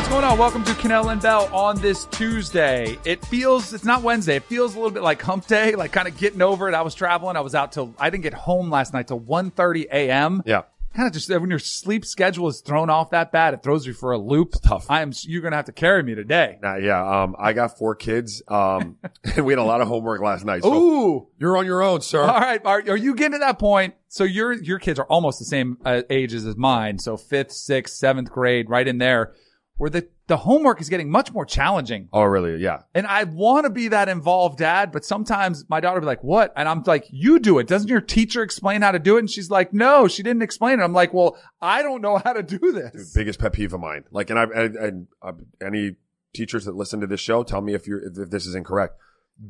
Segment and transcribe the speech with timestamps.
[0.00, 0.38] What's going on?
[0.38, 2.96] Welcome to Kanell and Bell on this Tuesday.
[3.04, 4.36] It feels, it's not Wednesday.
[4.36, 6.74] It feels a little bit like hump day, like kind of getting over it.
[6.74, 7.36] I was traveling.
[7.36, 10.42] I was out till, I didn't get home last night till 1.30 a.m.
[10.46, 10.62] Yeah.
[10.94, 13.92] Kind of just, when your sleep schedule is thrown off that bad, it throws you
[13.92, 14.54] for a loop.
[14.62, 14.86] tough.
[14.88, 16.58] I am, you're going to have to carry me today.
[16.62, 17.22] Nah, yeah.
[17.22, 18.42] Um, I got four kids.
[18.48, 18.96] Um,
[19.36, 20.62] we had a lot of homework last night.
[20.62, 21.28] So Ooh.
[21.38, 22.22] you're on your own, sir.
[22.22, 22.64] All right.
[22.64, 23.92] Are, are you getting to that point?
[24.08, 26.98] So your, your kids are almost the same uh, ages as mine.
[26.98, 29.34] So fifth, sixth, seventh grade, right in there
[29.80, 32.06] where the, the homework is getting much more challenging.
[32.12, 32.62] Oh, really?
[32.62, 32.82] Yeah.
[32.94, 36.22] And I want to be that involved dad, but sometimes my daughter will be like,
[36.22, 36.52] what?
[36.54, 37.66] And I'm like, you do it.
[37.66, 39.20] Doesn't your teacher explain how to do it?
[39.20, 40.82] And she's like, no, she didn't explain it.
[40.82, 43.14] I'm like, well, I don't know how to do Dude, this.
[43.14, 44.04] biggest pet peeve of mine.
[44.10, 45.32] Like, and I, and, uh,
[45.66, 45.96] any
[46.34, 48.96] teachers that listen to this show, tell me if you're, if this is incorrect.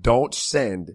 [0.00, 0.94] Don't send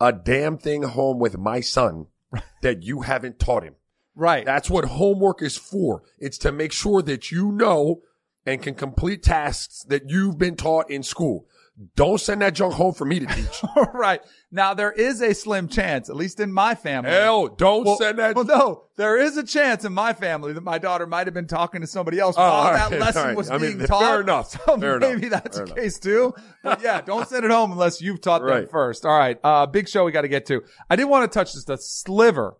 [0.00, 2.06] a damn thing home with my son
[2.62, 3.74] that you haven't taught him.
[4.14, 4.46] Right.
[4.46, 6.02] That's what homework is for.
[6.18, 8.00] It's to make sure that you know
[8.46, 11.46] and can complete tasks that you've been taught in school.
[11.94, 13.62] Don't send that junk home for me to teach.
[13.92, 14.22] right.
[14.50, 17.10] Now there is a slim chance, at least in my family.
[17.10, 18.34] Hell, don't Well, send that.
[18.34, 21.46] well, no, there is a chance in my family that my daughter might have been
[21.46, 23.36] talking to somebody else Oh, while all that right, lesson all right.
[23.36, 24.20] was I mean, being fair taught.
[24.20, 24.50] enough.
[24.64, 25.10] So Fair enough.
[25.16, 25.84] maybe that's Fair the enough.
[25.84, 26.34] case too.
[26.62, 29.04] But yeah, don't send it home unless you've taught them first.
[29.04, 29.38] All right.
[29.44, 30.62] Uh, big show we got to get to.
[30.88, 32.56] I did want to touch just a sliver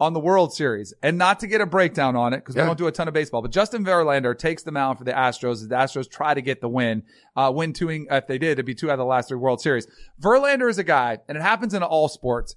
[0.00, 2.78] on the World Series and not to get a breakdown on it because we don't
[2.78, 5.68] do a ton of baseball, but Justin Verlander takes the mound for the Astros as
[5.68, 7.02] the Astros try to get the win,
[7.36, 9.60] uh, win two, if they did, it'd be two out of the last three World
[9.60, 9.86] Series.
[10.20, 12.56] Verlander is a guy, and it happens in all sports.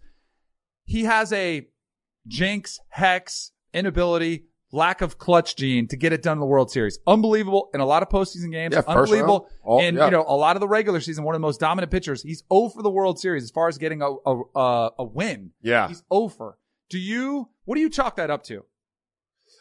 [0.86, 1.67] He has a
[2.27, 6.97] jinx, hex, inability, lack of clutch gene to get it done in the World Series.
[7.05, 8.73] Unbelievable in a lot of postseason games.
[8.73, 9.49] Yeah, Unbelievable.
[9.64, 10.05] All- in yeah.
[10.05, 11.23] you know a lot of the regular season.
[11.23, 12.23] One of the most dominant pitchers.
[12.23, 15.52] He's 0 for the World Series as far as getting a a a, a win.
[15.61, 15.88] Yeah.
[15.89, 16.58] He's 0 for.
[16.94, 17.49] Do you?
[17.66, 18.63] What do you chalk that up to?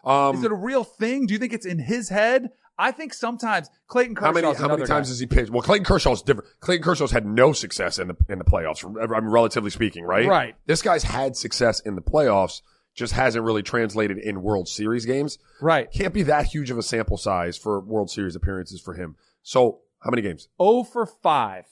[0.04, 1.24] Um, Is it a real thing?
[1.24, 2.50] Do you think it's in his head?
[2.78, 4.26] I think sometimes Clayton Kershaw.
[4.26, 5.50] how many how many times has he pitched?
[5.50, 6.50] Well, Clayton Kershaw's different.
[6.60, 8.84] Clayton Kershaw's had no success in the in the playoffs.
[8.84, 10.26] I mean, relatively speaking, right?
[10.28, 10.56] Right.
[10.66, 12.60] This guy's had success in the playoffs,
[12.94, 15.38] just hasn't really translated in World Series games.
[15.62, 15.90] right?
[15.90, 19.16] Can't be that huge of a sample size for World Series appearances for him.
[19.42, 20.48] So, how many games?
[20.58, 21.64] Oh for 5.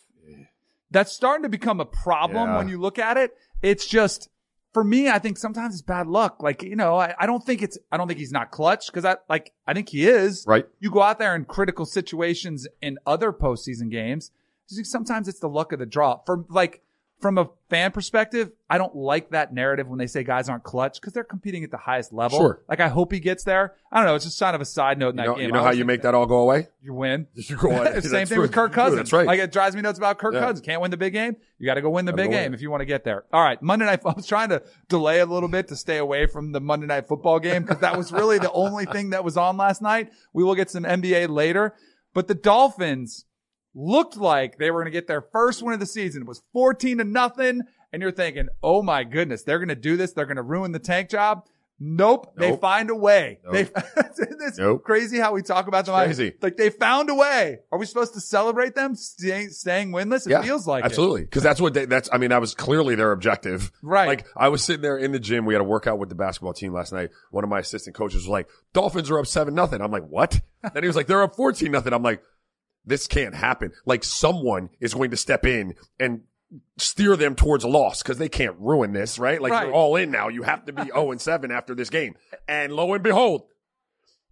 [0.91, 2.57] That's starting to become a problem Yeah.
[2.57, 3.33] when you look at it.
[3.63, 4.30] It's just,
[4.73, 6.43] for me, I think sometimes it's bad luck.
[6.43, 9.05] Like, you know, I, I don't think it's, I don't think he's not clutch because
[9.05, 10.45] I, like, I think he is.
[10.47, 10.67] Right.
[10.79, 14.31] You go out there in critical situations in other postseason games.
[14.67, 16.21] Sometimes it's the luck of the draw.
[16.25, 16.83] For like,
[17.21, 21.01] from a fan perspective, I don't like that narrative when they say guys aren't clutch
[21.01, 22.39] because they're competing at the highest level.
[22.39, 22.63] Sure.
[22.69, 23.75] Like, I hope he gets there.
[23.93, 24.15] I don't know.
[24.15, 25.47] It's just kind of a side note in You that know, game.
[25.47, 26.69] you know how you make that all go away?
[26.83, 27.27] You win.
[27.35, 27.85] You go away.
[28.01, 28.69] Same That's thing with true.
[28.69, 28.97] Kirk Cousins.
[28.97, 29.27] That's right.
[29.27, 30.41] Like it drives me nuts about Kirk Yeah.
[30.41, 30.61] Cousins.
[30.65, 31.37] Can't win the big game.
[31.59, 33.25] You got to go win the Gotta big game if you want to get there.
[33.33, 34.01] All right, Monday night.
[34.07, 37.07] I was trying to delay a little bit to stay away from the Monday night
[37.07, 40.11] football game because that was really the only thing that was on last night.
[40.33, 41.75] We will get some NBA later,
[42.15, 43.27] but the Dolphins
[43.75, 46.23] looked like they were going to get their first win of the season.
[46.23, 47.63] It was 14 to nothing.
[47.93, 50.13] And you're thinking, oh my goodness, they're going to do this.
[50.13, 51.45] They're going to ruin the tank job.
[51.83, 52.35] Nope.
[52.37, 53.39] They find a way.
[53.43, 53.53] Nope.
[53.55, 53.61] They,
[54.47, 54.85] it's Nope.
[54.85, 55.95] crazy how we talk about them.
[55.95, 56.35] It's crazy.
[56.43, 57.61] Like they found a way.
[57.73, 60.31] Are we supposed to celebrate them staying, staying winless?
[60.31, 60.87] It feels like it.
[60.87, 64.09] absolutely because that's what they, that's I mean that was clearly their objective Right.
[64.09, 66.53] like I was sitting there in the gym we had a workout with the basketball
[66.53, 69.81] team last night one of my assistant coaches was like Dolphins are up seven nothing
[69.81, 70.39] I'm like what
[70.75, 72.23] then he was like they're up fourteen nothing I'm like
[72.85, 73.73] this can't happen.
[73.85, 76.23] Like someone is going to step in and
[76.79, 79.41] steer them towards a loss because they can't ruin this right?
[79.41, 79.67] Like Right.
[79.67, 80.29] you're all in now.
[80.29, 82.17] You have to be zero oh and seven after this game.
[82.49, 83.43] And lo and behold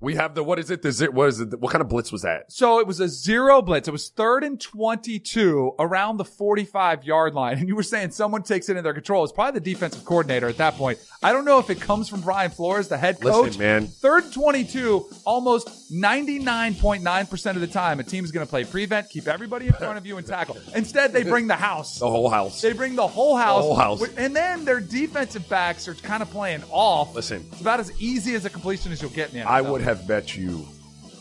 [0.01, 2.13] we have the what is it the zi- what is it what kind of blitz
[2.13, 3.89] was that So it was a zero blitz.
[3.89, 7.59] It was third and 22 around the 45 yard line.
[7.59, 9.25] And you were saying someone takes it in their control.
[9.25, 10.99] It's probably the defensive coordinator at that point.
[11.23, 13.25] I don't know if it comes from Brian Flores, the head coach.
[13.25, 13.59] Listen, coach.
[13.59, 13.87] man.
[13.89, 19.27] Third and 22, almost 99.9% of the time, a team's going to play prevent, keep
[19.27, 20.57] everybody in front of you and tackle.
[20.75, 21.99] Instead, they bring the house.
[21.99, 23.63] the whole house They bring the whole house.
[23.63, 24.03] whole house.
[24.17, 27.15] And then their defensive backs are kind of playing off.
[27.15, 27.45] Listen.
[27.53, 30.07] It's about as easy as a completion as you'll get in the I would have
[30.07, 30.69] bet you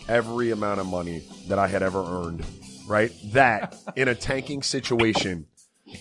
[0.09, 2.45] every amount of money that I had ever earned,
[2.85, 3.13] right?
[3.31, 5.45] That in a tanking situation,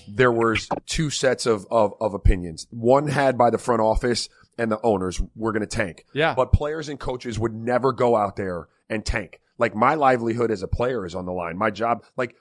[0.08, 2.66] there was two sets of, of, of opinions.
[2.70, 4.28] One had by the front office
[4.58, 6.06] and the owners, we're going to tank.
[6.12, 6.34] Yeah.
[6.34, 9.38] But players and coaches would never go out there and tank.
[9.58, 11.56] Like my livelihood as a player is on the line.
[11.56, 12.34] My job, like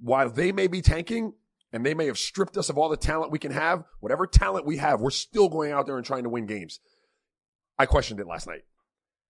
[0.00, 1.34] while they may be tanking
[1.72, 4.66] and they may have stripped us of all the talent we can have, whatever talent
[4.66, 6.80] we have, we're still going out there and trying to win games.
[7.78, 8.62] I questioned it last night.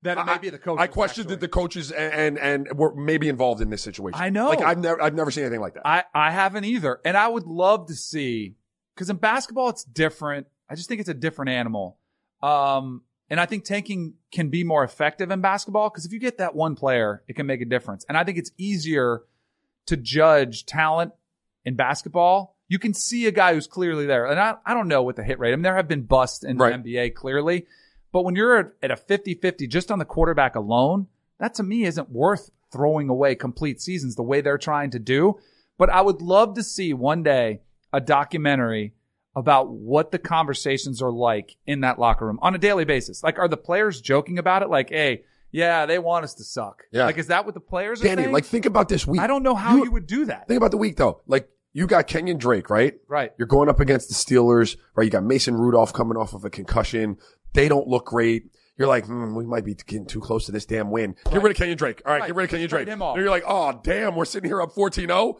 [0.02, 0.78] That it may be the coach.
[0.80, 4.20] I questioned that the coaches and, and and were maybe involved in this situation.
[4.20, 4.48] I know.
[4.48, 5.86] Like I've never I've never seen anything like that.
[5.86, 7.00] I, I haven't either.
[7.04, 8.54] And I would love to see,
[8.94, 10.46] because in basketball, it's different.
[10.68, 11.98] I just think it's a different animal.
[12.42, 16.38] Um, And I think tanking can be more effective in basketball because if you get
[16.38, 18.04] that one player, it can make a difference.
[18.08, 19.22] And I think it's easier
[19.86, 21.12] to judge talent
[21.64, 22.56] in basketball.
[22.68, 24.26] You can see a guy who's clearly there.
[24.26, 25.52] And I, I don't know what the hit rate.
[25.52, 26.82] I mean, there have been busts in Right.
[26.82, 27.66] the NBA clearly,
[28.12, 31.06] but when you're at- a 50-50 just on the quarterback alone,
[31.38, 35.38] that to me isn't worth throwing away complete seasons the way they're trying to do.
[35.78, 37.62] But I would love to see one day
[37.92, 38.92] a documentary
[39.34, 43.22] about what the conversations are like in that locker room on a daily basis.
[43.22, 44.68] Like, are the players joking about it?
[44.68, 45.22] Like, hey,
[45.52, 46.82] yeah, they want us to suck.
[46.92, 47.06] Yeah.
[47.06, 48.32] Like, is that what the players are Danny, saying?
[48.32, 49.20] like think about this week.
[49.20, 50.46] I don't know how You- you, would do that.
[50.48, 51.22] Think about the week though.
[51.26, 52.94] Like you got Kenyon Drake, right?
[53.08, 53.32] right.
[53.38, 55.04] You're going up against the Steelers, right?
[55.04, 57.16] You got Mason Rudolph coming off of a concussion.
[57.52, 58.50] They don't look great.
[58.78, 61.14] You're like, hmm, we might be getting too close to this damn win.
[61.30, 62.00] Get rid of Kenyon Drake.
[62.06, 62.26] All right, Right.
[62.28, 62.88] get rid of Kenyon Drake.
[62.88, 63.14] him off.
[63.14, 65.34] And you're like, oh, damn, we're sitting here up 14-0.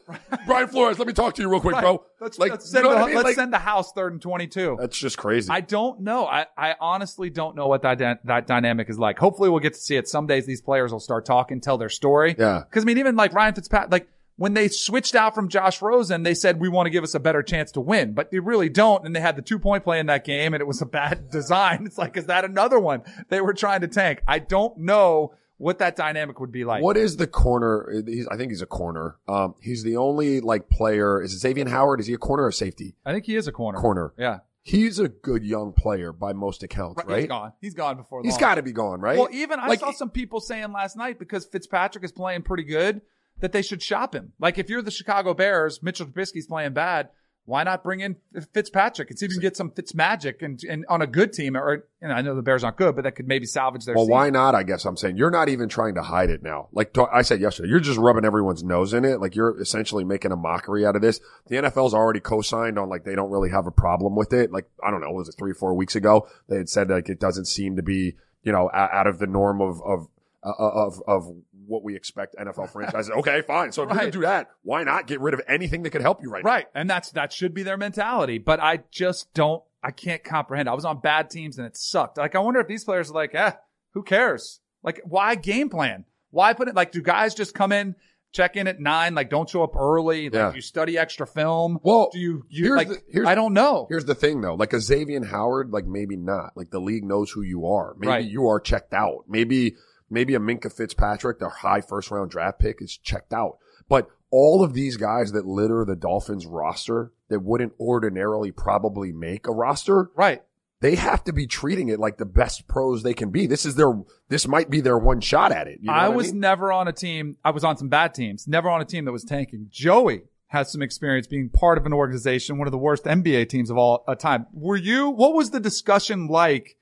[0.47, 1.81] Brian Flores, let me talk to you real quick, Right.
[1.81, 2.05] bro.
[2.21, 3.15] Let's, like, let's, you send, know the, I mean?
[3.15, 4.77] let's Like, send the house third and 22.
[4.79, 5.49] that's just crazy.
[5.51, 6.27] I don't know.
[6.27, 9.19] I, I honestly don't know what that, that dynamic is like.
[9.19, 10.07] Hopefully we'll get to see it.
[10.07, 12.37] Some days these players will start talking, tell their story.
[12.39, 12.65] Yeah.
[12.71, 14.09] Cause I mean, even like Ryan Fitzpatrick, like
[14.41, 17.21] when they switched out from Josh Rosen, they said, we want to give us a
[17.21, 19.05] better chance to win, but they really don't.
[19.05, 21.29] And they had the two point play in that game and it was a bad
[21.31, 21.85] design.
[21.85, 24.23] It's like, is that another one they were trying to tank?
[24.27, 26.83] I don't know what that dynamic would be like.
[26.83, 28.03] What is the corner?
[28.07, 29.17] He's, I think he's a corner.
[29.29, 31.21] Um, he's the only like player.
[31.21, 32.01] Is it Xavier Howard?
[32.01, 32.95] Is he a corner or safety?
[33.05, 33.79] I think he is a corner.
[33.79, 34.15] Corner.
[34.17, 34.39] Yeah.
[34.63, 37.19] He's a good young player by most accounts, right?
[37.19, 37.53] He's gone.
[37.61, 39.19] He's gone before He's got to be gone, right?
[39.19, 42.65] Well, even I Like- saw some people saying last night because Fitzpatrick is playing pretty
[42.65, 43.03] good
[43.41, 44.33] that they should shop him.
[44.39, 47.11] Like if you're the Chicago Bears, Mitchell Trubisky's playing bad.
[47.47, 48.15] Why not bring in
[48.53, 51.33] Fitzpatrick and see if you can get some Fitz magic and, and on a good
[51.33, 53.95] team or, and I know the Bears aren't good, but that could maybe salvage their
[53.97, 54.13] Well, season.
[54.13, 54.55] why not?
[54.55, 56.69] I guess I'm saying you're not even trying to hide it now.
[56.71, 59.21] Like I said yesterday, you're just rubbing everyone's nose in it.
[59.21, 61.19] Like you're essentially making a mockery out of this.
[61.49, 64.53] The NFL's already co-signed on like they don't really have a problem with it.
[64.53, 66.29] Like I don't know, was it three, four weeks ago?
[66.49, 69.61] They had said like it doesn't seem to be you know out of the norm
[69.61, 70.07] of of
[70.45, 71.25] uh, of of
[71.71, 73.11] what we expect NFL franchises.
[73.11, 73.73] okay, fine.
[73.73, 74.01] So if you're Right.
[74.03, 76.67] gonna do that, why not get rid of anything that could help you right, Right.
[76.75, 78.39] And that's, that should be their mentality.
[78.39, 80.69] But I just don't, I can't comprehend.
[80.69, 82.19] I was on bad teams and it sucked.
[82.19, 83.53] Like, I wonder if these players are like, eh,
[83.95, 84.61] who cares?
[84.83, 86.05] Like, why game plan?
[86.31, 87.95] Why put it, like, do guys just come in,
[88.33, 90.25] check in at nine, like, don't show up early?
[90.25, 90.53] Like, Yeah.
[90.55, 91.81] you study extra film?
[91.83, 93.87] Well, do you, you here's like, the- here's- I don't know.
[93.89, 96.53] Here's the thing though, like a Xavier Howard, like maybe not.
[96.57, 97.95] Like the league knows who you are.
[97.99, 98.25] Maybe Right.
[98.25, 99.25] you are checked out.
[99.29, 99.77] Maybe,
[100.11, 103.59] maybe a Minkah Fitzpatrick, their high first round draft pick is checked out.
[103.89, 109.47] But all of these guys that litter the Dolphins roster that wouldn't ordinarily probably make
[109.49, 110.43] a roster, Right.
[110.81, 113.47] they have to be treating it like the best pros they can be.
[113.47, 113.93] This is their,
[114.29, 115.81] this might be their one shot at it.
[115.81, 116.41] You know I was mean?
[116.41, 117.37] never on a team.
[117.45, 119.67] I was on some bad teams, never on a team that was tanking.
[119.71, 123.71] Joey has some experience being part of an organization, one of the worst NBA teams
[123.71, 124.47] of all uh, time.
[124.53, 126.77] Were you, what was the discussion like,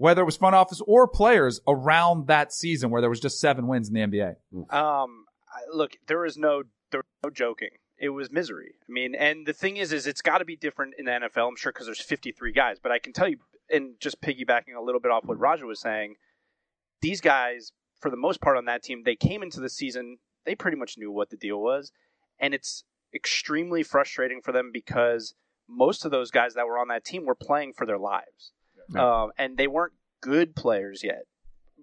[0.00, 3.66] whether it was front office or players around that season where there was just seven
[3.66, 4.36] wins in the NBA?
[4.74, 5.26] Um,
[5.74, 7.68] look, there was no there was no joking.
[7.98, 8.76] It was misery.
[8.88, 11.46] I mean, and the thing is, is it's got to be different in the NFL.
[11.48, 13.36] I'm sure because there's 53 guys, but I can tell you,
[13.68, 16.14] and just piggybacking a little bit off what Raja was saying,
[17.02, 20.16] these guys, for the most part on that team, they came into the season,
[20.46, 21.92] they pretty much knew what the deal was,
[22.38, 25.34] and it's extremely frustrating for them because
[25.68, 28.52] most of those guys that were on that team were playing for their lives,
[28.94, 29.22] Yeah.
[29.22, 31.22] um, and they weren't good players yet.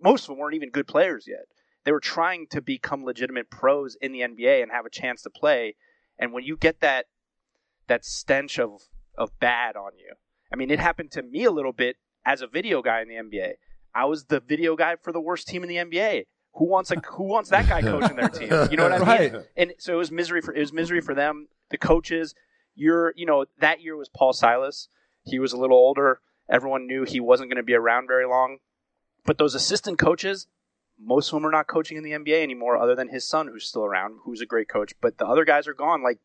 [0.01, 1.45] Most of them weren't even good players yet
[1.87, 5.29] they were trying to become legitimate pros in the NBA and have a chance to
[5.29, 5.77] play.
[6.19, 7.05] And when you get that
[7.87, 8.81] that stench of
[9.17, 10.15] of bad on you,
[10.51, 11.95] I mean, it happened to me a little bit
[12.25, 13.53] as a video guy in the NBA.
[13.95, 16.25] I was the video guy for the worst team in the NBA.
[16.55, 18.49] Who wants a who wants that guy coaching their team?
[18.69, 19.33] You know what I mean?
[19.33, 19.45] Right.
[19.55, 21.47] And so it was misery for it was misery for them.
[21.69, 22.35] The coaches,
[22.75, 24.89] you're you know that year was Paul Silas.
[25.23, 26.19] He was a little older.
[26.49, 28.57] Everyone knew he wasn't going to be around very long.
[29.25, 30.47] But those assistant coaches,
[30.99, 33.67] most of them are not coaching in the NBA anymore, other than his son, who's
[33.67, 34.93] still around, who's a great coach.
[35.01, 36.01] But the other guys are gone.
[36.01, 36.19] Like,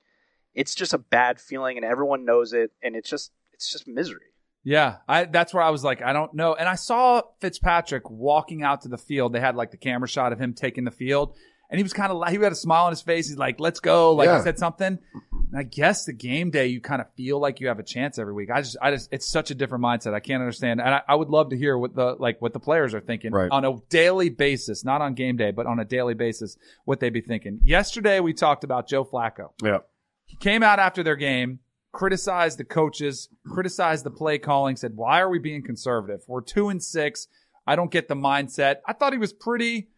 [0.54, 4.32] it's just a bad feeling, and everyone knows it, and it's just it's just misery.
[4.64, 6.54] Yeah, I, that's where I was like, I don't know.
[6.54, 9.32] And I saw Fitzpatrick walking out to the field.
[9.32, 11.34] They had like the camera shot of him taking the field,
[11.72, 13.26] and he was kind of he had a smile on his face.
[13.28, 14.36] He's like, "Let's go!" Like Yeah.
[14.36, 14.98] he said something.
[15.22, 18.18] And I guess the game day, you kind of feel like you have a chance
[18.18, 18.50] every week.
[18.50, 20.14] I just, I just, it's such a different mindset.
[20.14, 22.60] I can't understand, and I, I would love to hear what the like what the
[22.60, 23.50] players are thinking Right.
[23.50, 27.10] on a daily basis, not on game day, but on a daily basis, what they'd
[27.10, 27.58] be thinking.
[27.64, 29.48] Yesterday, we talked about Joe Flacco.
[29.62, 29.78] Yeah.
[30.24, 31.58] He came out after their game,
[31.92, 36.20] criticized the coaches, criticized the play calling, said, Why are we being conservative?
[36.26, 37.28] We're two and six.
[37.66, 38.76] I don't get the mindset.
[38.86, 39.88] I thought he was pretty.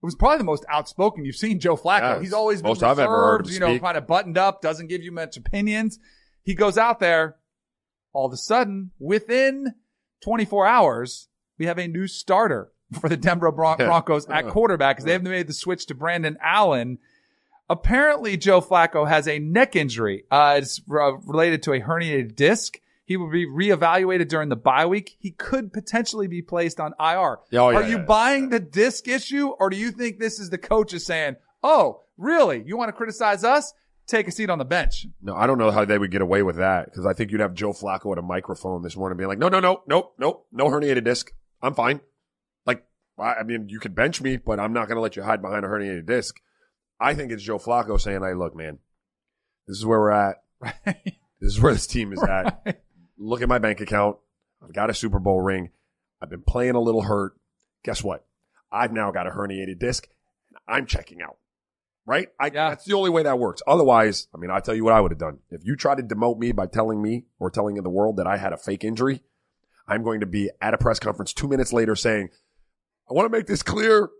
[0.00, 2.00] It was probably the most outspoken you've seen Joe Flacco.
[2.16, 3.82] Yeah, He's always been most I've ever heard reserved, you know, speak.
[3.82, 5.98] kind of buttoned up, doesn't give you much opinions.
[6.44, 7.36] He goes out there,
[8.12, 9.74] all of a sudden, within
[10.22, 11.28] 24 hours,
[11.58, 13.86] we have a new starter for the Denver Bron- Yeah.
[13.86, 16.98] Broncos at quarterback because they haven't made the switch to Brandon Allen.
[17.68, 20.24] Apparently, Joe Flacco has a neck injury.
[20.30, 22.80] Uh, it's uh, related to a herniated disc.
[23.08, 25.16] He will be reevaluated during the bye week.
[25.18, 27.38] He could potentially be placed on IR.
[27.50, 28.04] Yeah, oh, yeah, Are you yeah.
[28.04, 32.62] buying the disc issue, or do you think this is the coaches saying, "Oh, really?
[32.66, 33.72] You want to criticize us?
[34.06, 36.42] Take a seat on the bench." No, I don't know how they would get away
[36.42, 39.28] with that because I think you'd have Joe Flacco at a microphone this morning being
[39.28, 41.32] like, no, no, no, no, no, no herniated disc.
[41.62, 42.02] I'm fine.
[42.66, 42.84] Like,
[43.18, 45.40] I I mean, you could bench me, but I'm not going to let you hide
[45.40, 46.38] behind a herniated disc.
[47.00, 48.80] I think it's Joe Flacco saying, hey, look, man,
[49.66, 50.36] this is where we're at.
[51.40, 52.82] This is where this team is at.
[53.18, 54.16] Look at my bank account.
[54.62, 55.70] I've got a Super Bowl ring.
[56.20, 57.34] I've been playing a little hurt.
[57.84, 58.24] Guess what?
[58.70, 60.08] I've now got a herniated disc.
[60.50, 61.36] and I'm checking out.
[62.06, 62.28] Right?
[62.40, 62.70] I, Yeah.
[62.70, 63.62] That's the only way that works.
[63.66, 65.38] Otherwise, I mean, I'll tell you what I would have done.
[65.50, 68.38] If you tried to demote me by telling me or telling the world that I
[68.38, 69.22] had a fake injury,
[69.86, 72.30] I'm going to be at a press conference two minutes later saying,
[73.10, 74.10] I want to make this clear.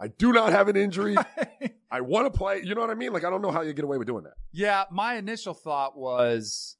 [0.00, 1.16] I do not have an injury.
[1.90, 2.62] I want to play.
[2.62, 3.12] You know what I mean?
[3.12, 4.34] Like, I don't know how you get away with doing that.
[4.52, 6.76] Yeah, my initial thought was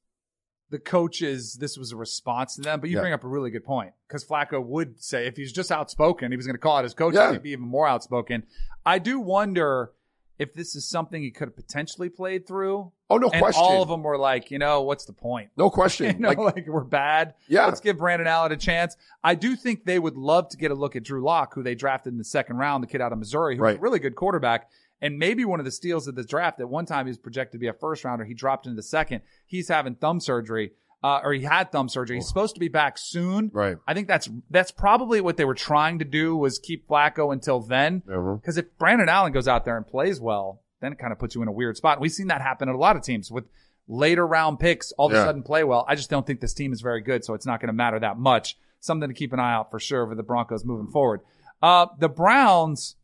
[0.71, 3.03] the coaches, this was a response to them, but you Yeah.
[3.03, 6.37] bring up a really good point because Flacco would say if he's just outspoken, he
[6.37, 7.33] was going to call out his coach, Yeah.
[7.33, 8.45] he'd be even more outspoken.
[8.85, 9.93] I do wonder
[10.39, 12.93] if this is something he could have potentially played through.
[13.11, 13.61] Oh, no and question.
[13.65, 15.51] all of them were like, you know, what's the point?
[15.57, 16.07] No question.
[16.17, 17.35] You know, like, like, we're bad.
[17.49, 17.65] yeah.
[17.67, 18.97] Let's give Brandon Allen a chance.
[19.25, 21.75] I do think they would love to get a look at Drew Lock, who they
[21.75, 24.69] drafted in the second round, the kid out of Missouri, who's a really good quarterback.
[25.01, 26.61] And maybe one of the steals of the draft.
[26.61, 28.25] At one time, he was projected to be a first rounder.
[28.25, 29.23] He dropped into second.
[29.47, 30.73] He's having thumb surgery,
[31.05, 32.17] uh, or he had thumb surgery.
[32.17, 33.51] He's supposed to be back soon.
[33.55, 33.77] Right.
[33.87, 37.61] I think that's that's probably what they were trying to do was keep Flacco until
[37.61, 38.03] then.
[38.09, 38.41] Mhm.
[38.41, 41.35] Because if Brandon Allen goes out there and plays well, then it kind of puts
[41.37, 41.99] you in a weird spot.
[41.99, 43.45] And we've seen that happen at a lot of teams with
[43.87, 45.85] later round picks all of a sudden play well.
[45.89, 47.99] I just don't think this team is very good, so it's not going to matter
[48.01, 48.59] that much.
[48.81, 51.21] Something to keep an eye out for sure for the Broncos moving forward.
[51.63, 52.97] Uh, the Browns.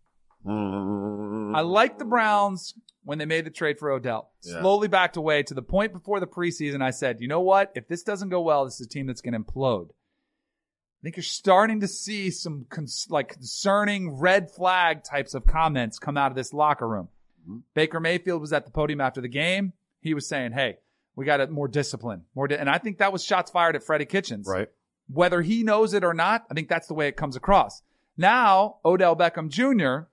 [0.47, 2.75] I like the Browns
[3.05, 4.31] when they made the trade for Odell.
[4.43, 4.61] Yeah.
[4.61, 6.83] Slowly backed away to the point before the preseason.
[6.83, 7.73] I said, you know what?
[7.75, 9.89] If this doesn't go well, this is a team that's going to implode.
[9.91, 15.99] I think you're starting to see some cons- like concerning red flag types of comments
[15.99, 17.09] come out of this locker room.
[17.43, 17.59] Mm-hmm.
[17.75, 19.75] Baker Mayfield was at the podium after the game.
[20.01, 20.79] He was saying, "Hey,
[21.15, 22.57] we got to more discipline, more," di-.
[22.57, 24.69] and I think that was shots fired at Freddie Kitchens Right.
[25.13, 27.83] whether he knows it or not, I think that's the way it comes across.
[28.17, 30.07] Now, Odell Beckham Jr.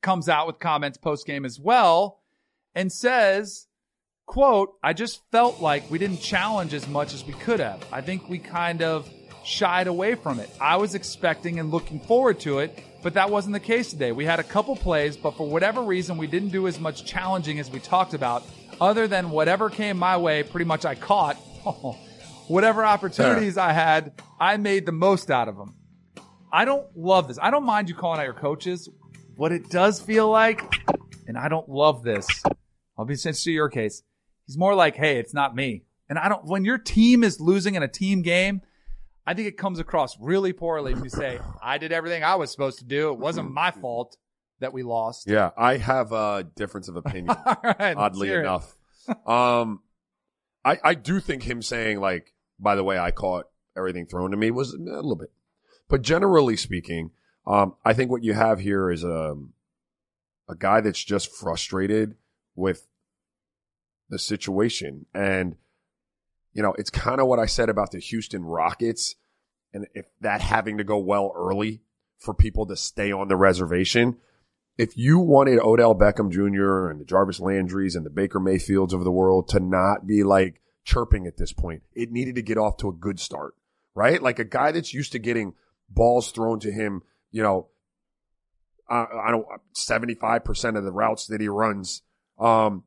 [0.00, 2.20] comes out with comments post game as well
[2.74, 3.66] and says,
[4.26, 7.84] quote, I just felt like we didn't challenge as much as we could have.
[7.92, 9.08] I think we kind of
[9.44, 10.50] shied away from it.
[10.60, 14.12] I was expecting and looking forward to it, but that wasn't the case today.
[14.12, 17.58] We had a couple plays, but for whatever reason, we didn't do as much challenging
[17.58, 18.44] as we talked about,
[18.80, 21.36] other than whatever came my way, pretty much I caught.
[22.48, 25.74] whatever opportunities I had, I made the most out of them.
[26.52, 27.38] I don't love this.
[27.40, 28.88] I don't mind you calling out your coaches.
[29.38, 30.60] What it does feel like,
[31.28, 32.26] and I don't love this.
[32.98, 34.02] I'll be sensitive to your case.
[34.48, 35.84] He's more like, hey, it's not me.
[36.08, 38.62] And I don't, when your team is losing in a team game,
[39.24, 42.50] I think it comes across really poorly if you say, I did everything I was
[42.50, 43.12] supposed to do.
[43.12, 44.16] It wasn't my fault
[44.58, 45.28] that we lost.
[45.30, 45.50] Yeah.
[45.56, 47.36] I have a difference of opinion.
[47.62, 48.76] Right, oddly enough.
[49.24, 49.82] um,
[50.64, 54.36] I, I do think him saying like, by the way, I caught everything thrown to
[54.36, 55.30] me was a little bit,
[55.88, 57.12] but generally speaking,
[57.48, 59.36] um, I think what you have here is a,
[60.48, 62.14] a guy that's just frustrated
[62.54, 62.86] with
[64.08, 65.06] the situation.
[65.14, 65.56] And,
[66.52, 69.16] you know, it's kind of what I said about the Houston Rockets
[69.74, 71.80] and if that having to go well early
[72.18, 74.16] for people to stay on the reservation
[74.78, 76.88] if you wanted Odell Beckham Jr.
[76.88, 80.62] and the Jarvis Landrys and the Baker Mayfields of the world to not be like
[80.84, 83.54] chirping at this point, it needed to get off to a good start,
[83.94, 84.22] right?
[84.22, 85.54] Like a guy that's used to getting
[85.90, 87.68] balls thrown to him, you know,
[88.88, 92.02] I, I don't, 75% of the routes that he runs,
[92.38, 92.84] um,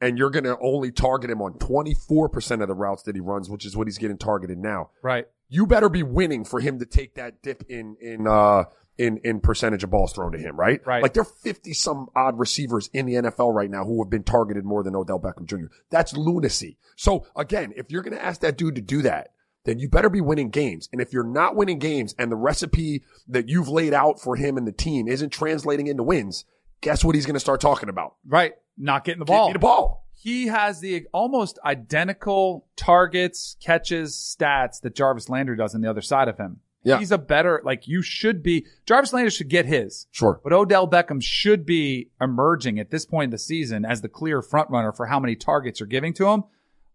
[0.00, 3.50] and you're going to only target him on 24% of the routes that he runs,
[3.50, 5.26] which is what he's getting targeted now Right.
[5.48, 8.64] you better be winning for him to take that dip in in uh
[8.96, 10.80] in in percentage of balls thrown to him, right?
[10.86, 11.02] Right.
[11.02, 14.24] Like there are fifty some odd receivers in the NFL right now who have been
[14.24, 15.66] targeted more than Odell Beckham Jr.
[15.90, 16.78] That's lunacy.
[16.96, 19.30] So again, if you're going to ask that dude to do that,
[19.68, 20.88] then you better be winning games.
[20.92, 24.56] And if you're not winning games and the recipe that you've laid out for him
[24.56, 26.44] and the team isn't translating into wins,
[26.80, 28.14] guess what he's going to start talking about?
[28.26, 28.54] Right.
[28.76, 29.52] Not getting the ball.
[29.52, 30.06] the ball.
[30.14, 36.00] he has the almost identical targets, catches, stats that Jarvis Landry does on the other
[36.02, 36.60] side of him.
[36.84, 36.98] Yeah.
[37.00, 40.40] He's a better, like you should be, Jarvis Landry should get his, Sure.
[40.44, 44.40] but Odell Beckham should be emerging at this point in the season as the clear
[44.40, 46.44] front runner for how many targets you're giving to him.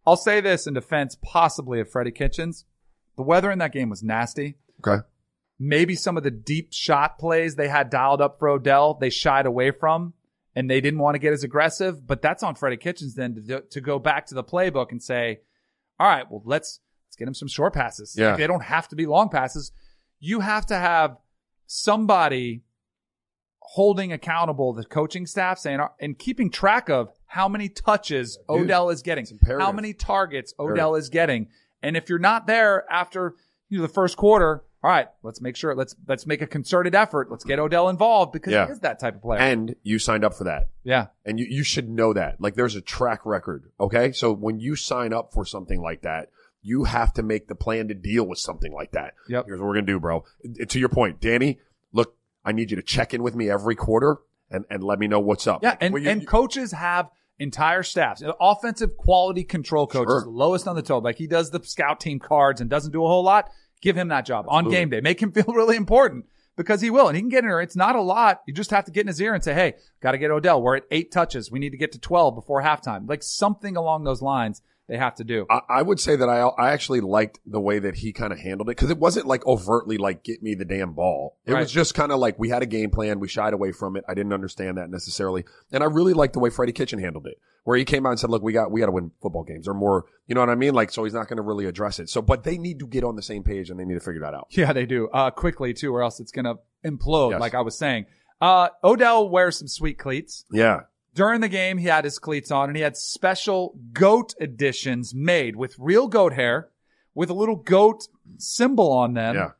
[0.05, 2.65] I'll say this in defense possibly of Freddie Kitchens.
[3.15, 4.55] The weather in that game was nasty.
[4.85, 5.03] Okay.
[5.59, 9.45] maybe some of the deep shot plays they had dialed up for Odell, they shied
[9.45, 10.13] away from
[10.55, 12.05] and they didn't want to get as aggressive.
[12.05, 15.01] But that's on Freddie Kitchens then to, do- to go back to the playbook and
[15.01, 15.39] say,
[15.99, 18.15] all right, well, let's, let's get him some short passes.
[18.17, 18.29] Yeah.
[18.29, 19.71] Like, they don't have to be long passes.
[20.19, 21.17] You have to have
[21.65, 22.63] somebody
[23.61, 29.01] holding accountable the coaching staff saying and keeping track of how many touches Odell is
[29.01, 31.47] getting, how many targets Odell is getting.
[31.81, 33.33] And if you're not there after
[33.69, 36.93] you know, the first quarter, all right, let's make sure let's let's make a concerted
[36.93, 37.31] effort.
[37.31, 38.67] Let's get Odell involved because Yeah.
[38.67, 39.39] he is that type of player.
[39.39, 40.69] And you signed up for that.
[40.83, 41.07] yeah.
[41.25, 42.39] And you, you should know that.
[42.39, 43.71] Like there's a track record.
[43.79, 44.11] Okay.
[44.11, 46.29] So when you sign up for something like that,
[46.61, 49.15] you have to make the plan to deal with something like that.
[49.27, 49.45] Yep.
[49.47, 50.23] Here's what we're going to do, bro.
[50.67, 51.59] To your point, Danny,
[51.91, 54.17] look, I need you to check in with me every quarter
[54.51, 55.63] and, and let me know what's up.
[55.63, 57.09] Yeah, and, Well, you- and coaches have
[57.39, 58.23] entire staffs.
[58.39, 60.19] Offensive quality control coach Sure.
[60.19, 61.03] is lowest on the totem.
[61.03, 63.49] Like he does the scout team cards and doesn't do a whole lot.
[63.81, 65.01] Give him that job on game day.
[65.01, 66.25] Make him feel really important
[66.55, 67.07] because he will.
[67.07, 67.59] And he can get in there.
[67.61, 68.41] It's not a lot.
[68.47, 70.61] You just have to get in his ear and say, hey, got to get Odell.
[70.61, 71.51] We're at eight touches.
[71.51, 73.09] We need to get to 12 before halftime.
[73.09, 75.45] Like something along those lines they have to do.
[75.49, 78.39] I, I would say that I I actually liked the way that he kind of
[78.39, 81.37] handled it because it wasn't like overtly like get me the damn ball.
[81.45, 81.61] It Right.
[81.61, 84.03] was just kind of like we had a game plan, we shied away from it.
[84.07, 87.35] I didn't understand that necessarily, and I really liked the way Freddie Kitchen handled it,
[87.63, 89.67] where he came out and said, "Look, we got we got to win football games
[89.67, 90.73] or more." You know what I mean?
[90.73, 92.09] Like, so he's not going to really address it.
[92.09, 94.21] So, but they need to get on the same page and they need to figure
[94.21, 94.47] that out.
[94.51, 95.07] Yeah, they do.
[95.09, 97.39] Uh, quickly too, or else it's going to implode, Yes.
[97.41, 98.05] like I was saying.
[98.41, 100.43] Uh, Odell wears some sweet cleats.
[100.51, 100.81] Yeah,
[101.13, 105.55] During the game, he had his cleats on and he had special goat editions made
[105.55, 106.69] with real goat hair
[107.13, 109.35] with a little goat symbol on them.
[109.35, 109.51] yeah.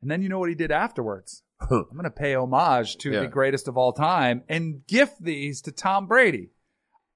[0.00, 1.42] And then you know what he did afterwards?
[1.60, 3.20] I'm going to pay homage to Yeah.
[3.20, 6.50] the greatest of all time and gift these to Tom Brady.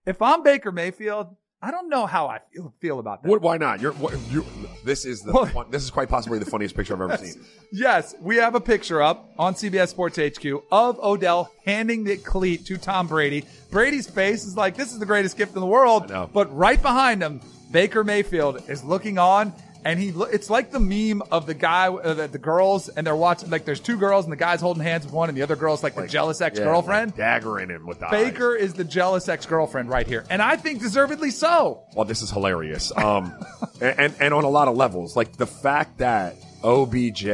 [0.06, 3.28] If I'm Baker Mayfield, I don't know how I feel, feel about that.
[3.28, 3.80] What, why not?
[3.80, 4.46] You're, what, you,
[4.84, 7.44] this is the fun, this is quite possibly the funniest picture I've ever seen.
[7.72, 12.64] Yes, we have a picture up on CBS Sports HQ of Odell handing the cleat
[12.66, 13.44] to Tom Brady.
[13.72, 16.12] Brady's face is like, this is the greatest gift in the world.
[16.32, 17.40] But right behind him,
[17.72, 19.52] Baker Mayfield is looking on.
[19.84, 23.16] And he it's like the meme of the guy, uh, the, the girls, and they're
[23.16, 25.56] watching, like there's two girls and the guy's holding hands with one and the other
[25.56, 27.16] girl's like, the jealous ex-girlfriend.
[27.16, 28.10] like daggering him with the eyes.
[28.10, 30.24] Baker is the jealous ex-girlfriend right here.
[30.30, 31.84] And I think deservedly so.
[31.94, 32.92] Well, this is hilarious.
[32.96, 33.32] Um,
[33.80, 37.26] and and on a lot of levels, like the fact that OBJ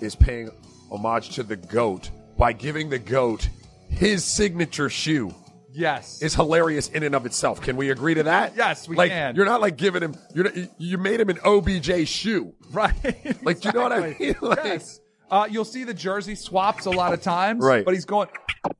[0.00, 0.50] is paying
[0.90, 3.48] homage to the goat by giving the goat
[3.88, 5.34] his signature shoe
[5.76, 6.22] Yes.
[6.22, 7.60] is hilarious in and of itself.
[7.60, 8.56] Can we agree to that?
[8.56, 9.36] Yes, we like, can.
[9.36, 10.14] You're not like giving him.
[10.34, 12.54] You're not, you made him an OBJ shoe.
[12.70, 12.94] Right.
[13.42, 14.36] Like, do you know what I mean?
[14.40, 15.00] Like- yes.
[15.30, 17.62] Uh, you'll see the jersey swaps a lot of times.
[17.64, 17.84] Right.
[17.84, 18.28] But he's going,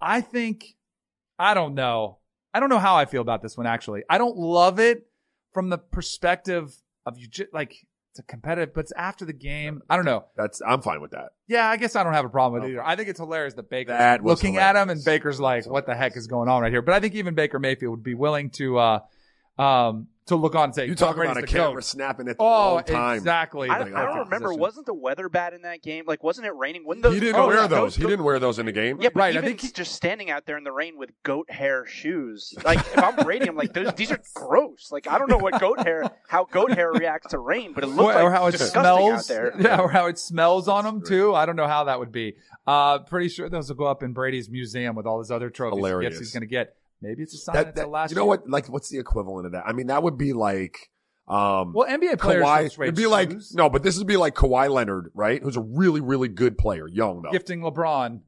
[0.00, 0.64] I think,
[1.38, 2.18] I don't know.
[2.54, 4.04] I don't know how I feel about this one, actually.
[4.08, 5.06] I don't love it
[5.52, 7.74] from the perspective of you, ju- like,
[8.16, 9.82] it's a competitive, but it's after the game.
[9.90, 10.24] I don't know.
[10.36, 11.32] That's I'm fine with that.
[11.48, 12.84] Yeah, I guess I don't have a problem with it either.
[12.84, 15.04] I think it's hilarious that Baker's That was looking at him and hilarious.
[15.04, 16.80] Baker's like, what the heck is going on right here?
[16.80, 18.98] But I think even Baker Mayfield would be willing to, uh,
[19.58, 21.84] um, to look on and say, You talk Brady's about a camera GOAT.
[21.84, 23.16] snapping at the Oh, wrong time.
[23.16, 23.68] exactly.
[23.70, 24.48] I, don't- Like, I don't remember.
[24.48, 24.60] position.
[24.60, 26.04] Wasn't the weather bad in that game?
[26.06, 26.84] Like, wasn't it raining?
[26.86, 27.14] Wouldn't those?
[27.14, 27.94] He didn't Oh, wear yeah, those.
[27.96, 29.00] He goat- didn't wear those in the game.
[29.00, 31.50] Yeah, but Right, I think he's just standing out there in the rain with goat
[31.50, 32.52] hair shoes.
[32.64, 34.90] Like, if I'm Brady, I'm like, those, these are gross.
[34.90, 37.88] Like, I don't know what goat hair, how goat hair reacts to rain, but it
[37.88, 39.30] looks like or how it disgusting smells.
[39.30, 39.54] out there.
[39.60, 41.34] Yeah, or how it smells on them too.
[41.34, 42.34] I don't know how that would be.
[42.66, 45.76] Uh, pretty sure those will go up in Brady's museum with all his other trophies
[45.78, 46.10] and Hilarious.
[46.14, 46.74] gifts he's going to get.
[47.02, 48.10] Maybe it's a sign That, that- the last.
[48.10, 48.28] you know year.
[48.28, 48.48] what?
[48.48, 49.64] Like, what's the equivalent of that?
[49.66, 50.90] I mean, that would be like,
[51.28, 52.82] um, Well, NBA players Kawhi.
[52.84, 55.42] It'd be like no, but this would be like Kawhi Leonard, right?
[55.42, 58.20] Who's a really, really good player, young though, gifting LeBron.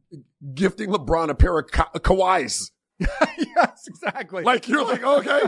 [0.55, 2.71] gifting LeBron a pair of Ka- Kawhis.
[3.01, 4.43] yes, exactly.
[4.43, 5.43] Like you're like, okay,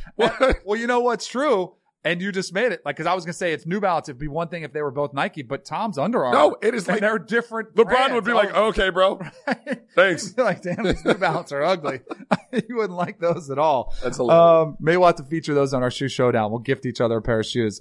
[0.16, 2.82] well, well, you know what's true, and you just made it.
[2.84, 4.08] Like, because I was to say it's New Balance.
[4.08, 6.38] It'd be one thing if they were both Nike, but Tom's Under Armour.
[6.38, 7.74] No, it is and like- they're different.
[7.74, 8.14] LeBron brands.
[8.14, 9.20] would be like, Oh, okay, bro,
[9.94, 10.36] thanks.
[10.36, 12.00] Like, damn, these New Balance are ugly.
[12.68, 13.94] you wouldn't like those at all.
[14.02, 14.68] That's hilarious.
[14.68, 16.50] Um, may we'll have to feature those on our shoe showdown.
[16.50, 17.80] We'll gift each other a pair of shoes.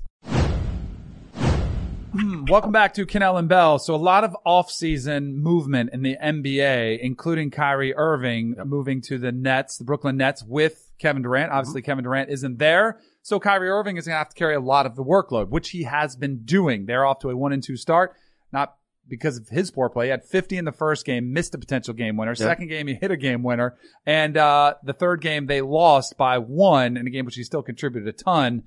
[2.11, 3.79] Hmm, Welcome back to Kanell and Bell.
[3.79, 9.31] So a lot of off-season movement in the NBA, including Kyrie Irving moving to the
[9.31, 11.53] Nets, the Brooklyn Nets with Kevin Durant.
[11.53, 12.99] Obviously, Kevin Durant isn't there.
[13.21, 15.69] So Kyrie Irving is going to have to carry a lot of the workload, which
[15.69, 16.85] he has been doing.
[16.85, 18.15] They're off to a one and two start,
[18.51, 18.75] not
[19.07, 20.05] because of his poor play.
[20.05, 22.33] He had 50 in the first game, missed a potential game winner.
[22.33, 23.77] Second game, he hit a game winner.
[24.05, 27.61] And, uh, the third game, they lost by one in a game which he still
[27.61, 28.63] contributed a ton.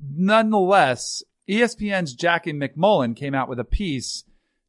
[0.00, 4.24] Nonetheless, ESPN's Jackie MacMullan came out with a piece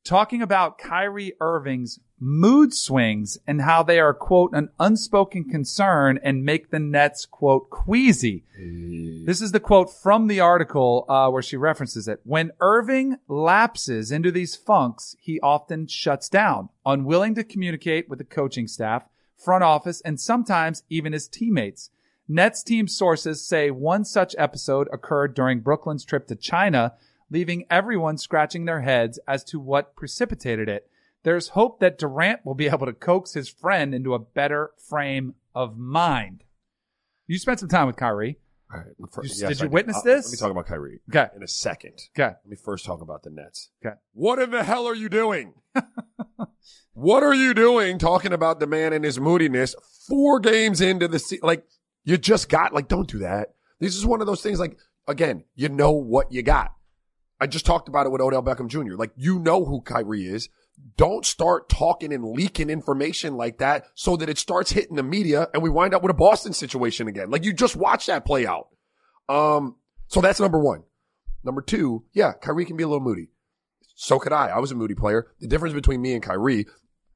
[0.08, 6.46] talking about Kyrie Irving's mood swings and how they are, quote, an unspoken concern and
[6.46, 8.46] make the Nets, quote, queasy.
[9.26, 12.22] This is the quote from the article uh, where she references it.
[12.24, 18.26] When Irving lapses into these funks, he often shuts down, unwilling to communicate with the
[18.26, 19.04] coaching staff,
[19.36, 21.90] front office, and sometimes even his teammates.
[22.30, 26.94] Nets team sources say one such episode occurred during Brooklyn's trip to China,
[27.30, 30.90] leaving everyone scratching their heads as to what precipitated it.
[31.24, 35.36] There's hope that Durant will be able to coax his friend into a better frame
[35.54, 36.44] of mind.
[37.28, 38.40] You spent some time with Kyrie.
[38.74, 40.26] All right, fir- You- yes, did you witness Uh, this?
[40.28, 41.28] Let me talk about Kyrie Okay.
[41.36, 41.94] in a second.
[42.18, 42.34] Okay.
[42.44, 43.70] Let me first talk about the Nets.
[43.86, 43.96] Okay.
[44.14, 45.54] What in the hell are you doing?
[46.94, 49.76] what are you doing talking about the man and his moodiness
[50.08, 51.46] four games into the season?
[51.48, 51.66] Like,
[52.04, 53.54] you just got, like, don't do that.
[53.80, 56.74] This is one of those things, like, again, you know what you got.
[57.40, 58.96] I just talked about it with Odell Beckham Jr.
[58.96, 60.50] Like, you know who Kyrie is.
[60.96, 65.48] Don't start talking and leaking information like that so that it starts hitting the media
[65.54, 67.30] and we wind up with a Boston situation again.
[67.30, 68.68] Like, you just watch that play out.
[69.30, 69.76] Um,
[70.08, 70.84] so that's number one.
[71.44, 73.30] Number two, yeah, Kyrie can be a little moody.
[73.96, 74.48] So could I.
[74.50, 75.28] I was a moody player.
[75.40, 76.66] The difference between me and Kyrie,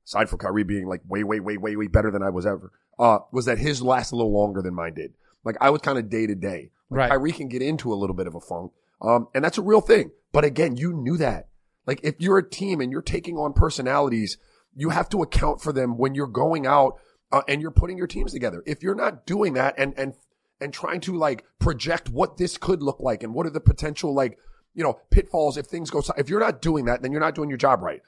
[0.05, 2.71] aside from Kyrie being like way, way, way, way, way better than I was ever,
[2.97, 5.13] uh, was that his lasted a little longer than mine did.
[5.43, 6.71] Like I was kind of day to day.
[6.89, 7.10] Like Right.
[7.10, 8.71] Kyrie can get into a little bit of a funk.
[9.01, 10.11] Um, and that's a real thing.
[10.31, 11.47] But again, you knew that.
[11.87, 14.37] Like if you're a team and you're taking on personalities,
[14.75, 16.99] you have to account for them when you're going out
[17.31, 18.63] uh, and you're putting your teams together.
[18.65, 20.13] If you're not doing that and, and,
[20.59, 24.13] and trying to like project what this could look like and what are the potential
[24.13, 24.37] like,
[24.73, 27.49] you know, pitfalls if things go, if you're not doing that, then you're not doing
[27.49, 28.01] your job right.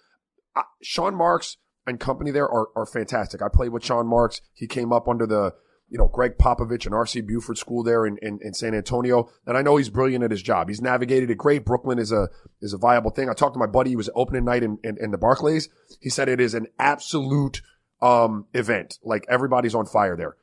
[0.55, 3.41] Uh, Sean Marks and company there are, are fantastic.
[3.41, 4.39] I played with Sean Marks.
[4.53, 5.53] He came up under the,
[5.93, 9.29] you know, Gregg Popovich and RC Buford school there in, in, in San Antonio.
[9.45, 10.67] And I know he's brilliant at his job.
[10.67, 11.65] He's navigated it great.
[11.65, 12.29] Brooklyn is a,
[12.61, 13.29] is a viable thing.
[13.29, 13.91] I talked to my buddy.
[13.91, 15.69] He was opening night in, in, in the Barclays.
[16.01, 17.61] He said it is an absolute,
[18.01, 18.97] um, event.
[19.03, 20.35] Like everybody's on fire there.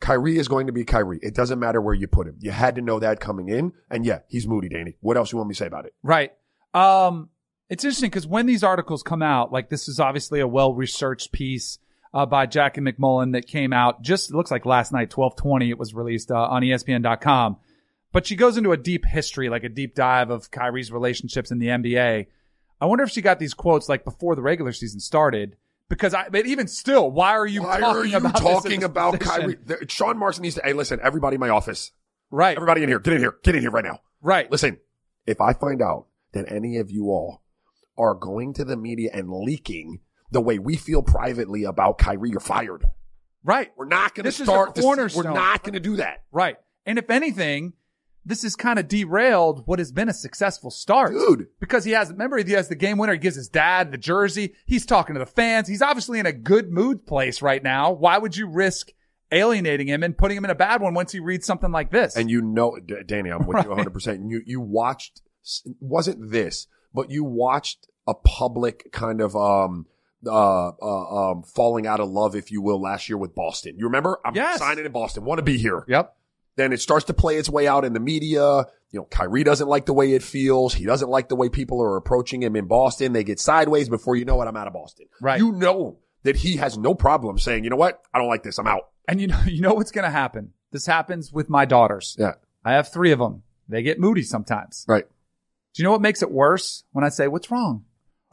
[0.00, 1.20] Kyrie is going to be Kyrie.
[1.22, 2.34] It doesn't matter where you put him.
[2.40, 3.72] You had to know that coming in.
[3.88, 4.96] And yeah, he's moody, Danny.
[4.98, 5.94] What else you want me to say about it?
[6.02, 6.32] Right.
[6.74, 7.30] Um,
[7.70, 11.30] it's interesting because when these articles come out, like this is obviously a well researched
[11.30, 11.78] piece
[12.16, 15.68] uh, by Jackie MacMullan that came out just it looks like last night, twelve twenty.
[15.70, 17.58] It was released uh, on ESPN.com.
[18.12, 21.58] But she goes into a deep history, like a deep dive of Kyrie's relationships in
[21.58, 22.26] the NBA.
[22.80, 25.56] I wonder if she got these quotes like before the regular season started.
[25.88, 29.20] Because I, but even still, why are you Why talking are you about talking about
[29.20, 29.58] position?
[29.66, 29.86] Kyrie?
[29.88, 31.92] Sean Marks needs to, hey, listen, everybody in my office,
[32.30, 34.00] Right, everybody in here, get in here, get in here right now.
[34.20, 34.50] right.
[34.50, 34.78] Listen,
[35.26, 37.42] if I find out that any of you all
[37.96, 40.00] are going to the media and leaking
[40.30, 42.84] the way we feel privately about Kyrie, you're fired.
[43.44, 43.70] Right.
[43.76, 44.84] We're not going to This is a start this.
[44.84, 46.24] We're not going to do that.
[46.32, 46.56] Right.
[46.84, 47.74] And if anything,
[48.24, 51.12] this has kind of derailed what has been a successful start.
[51.12, 51.46] Dude.
[51.60, 53.12] Because he has, remember, he has the game winner.
[53.12, 54.54] He gives his dad the jersey.
[54.66, 55.68] He's talking to the fans.
[55.68, 57.92] He's obviously in a good mood place right now.
[57.92, 58.92] Why would you risk
[59.30, 62.16] alienating him and putting him in a bad one once he reads something like this?
[62.16, 64.28] And you know, D- Danny, I'm with you 100%.
[64.28, 65.22] You, you watched,
[65.78, 69.86] wasn't this, but you watched a public kind of, um,
[70.24, 73.74] uh, uh, um, falling out of love, if you will, last year with Boston.
[73.78, 74.18] You remember?
[74.24, 74.58] I'm Yes.
[74.58, 75.24] signing in Boston.
[75.24, 75.84] Want to be here.
[75.88, 76.14] yep.
[76.56, 78.64] Then it starts to play its way out in the media.
[78.90, 80.72] You know, Kyrie doesn't like the way it feels.
[80.72, 83.12] He doesn't like the way people are approaching him in Boston.
[83.12, 84.46] They get sideways before you know it.
[84.46, 85.06] I'm out of Boston.
[85.20, 85.38] Right.
[85.38, 88.00] You know that he has no problem saying, you know what?
[88.14, 88.56] I don't like this.
[88.58, 88.88] I'm out.
[89.06, 90.52] And you know, you know what's going to happen?
[90.72, 92.16] This happens with my daughters.
[92.18, 92.32] Yeah.
[92.64, 93.42] I have three of them.
[93.68, 94.86] They get moody sometimes.
[94.88, 95.04] Right.
[95.74, 96.84] Do you know what makes it worse?
[96.92, 97.84] When I say, what's wrong?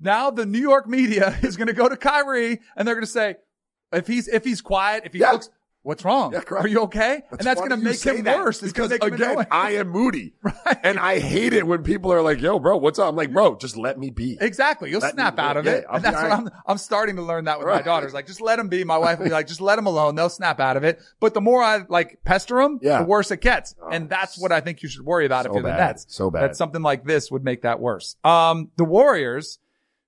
[0.00, 3.10] now the New York media is going to go to Kyrie and they're going to
[3.10, 3.36] say,
[3.92, 5.32] if he's, if he's quiet, if he Yeah.
[5.32, 5.50] looks,
[5.82, 6.32] what's wrong?
[6.34, 6.40] Yeah.
[6.50, 7.22] Are you okay?
[7.30, 8.60] That's and that's going to make him that, worse.
[8.60, 9.46] Because him again.
[9.50, 10.34] I am moody.
[10.42, 10.78] Right.
[10.82, 13.08] And I hate it when people are like, yo, bro, what's up?
[13.08, 14.36] I'm like, bro, just let me be.
[14.38, 14.90] Exactly.
[14.90, 15.84] You'll Let snap out of yeah, it.
[15.88, 18.12] I'll and that's what I'm, I'm starting to learn that with my daughters.
[18.12, 18.84] Like, just let them be.
[18.84, 20.14] My wife will be like, just let them alone.
[20.14, 21.00] They'll snap out of it.
[21.20, 22.98] But the more I like pester them, Yeah.
[22.98, 23.74] the worse it gets.
[23.80, 25.78] Oh, and that's what I think you should worry about if so you're the bad.
[25.78, 26.06] Nets.
[26.10, 26.42] So bad.
[26.50, 28.16] That something like this would make that worse.
[28.24, 29.58] Um, the Warriors,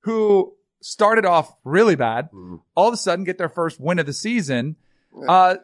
[0.02, 2.60] who started off really bad, Mhm.
[2.74, 4.76] all of a sudden get their first win of the season.
[5.28, 5.56] Uh,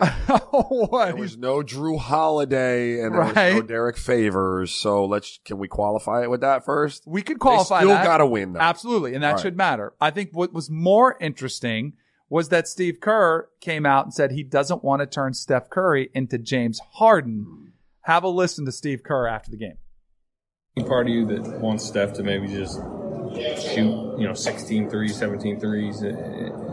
[0.50, 1.06] what?
[1.06, 4.70] There was no Jrue Holiday and there was no Derrick Favors.
[4.72, 7.04] So let's, can we qualify it with that first?
[7.06, 8.04] we could qualify they still that.
[8.04, 8.60] got to win though.
[8.60, 9.14] Absolutely.
[9.14, 9.42] And that All right.
[9.42, 9.92] should matter.
[10.00, 11.94] I think what was more interesting
[12.28, 16.10] was that Steve Kerr came out and said he doesn't want to turn Steph Curry
[16.14, 17.72] into James Harden.
[18.02, 19.76] Have a listen to Steve Kerr after the game.
[20.86, 22.80] Part of you that wants Steph to maybe just
[23.34, 26.14] shoot, you know, 16 threes, 17 threes in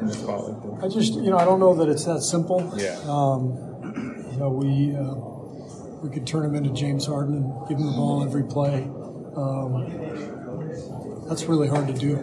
[0.08, 0.84] the spot like?
[0.84, 2.74] I just, you know, I don't know that it's that simple.
[2.76, 3.00] Yeah.
[3.08, 3.58] Um,
[4.32, 5.16] you know, we uh,
[6.02, 8.84] we could turn him into James Harden and give him the ball every play.
[9.36, 12.18] Um, that's really hard to do,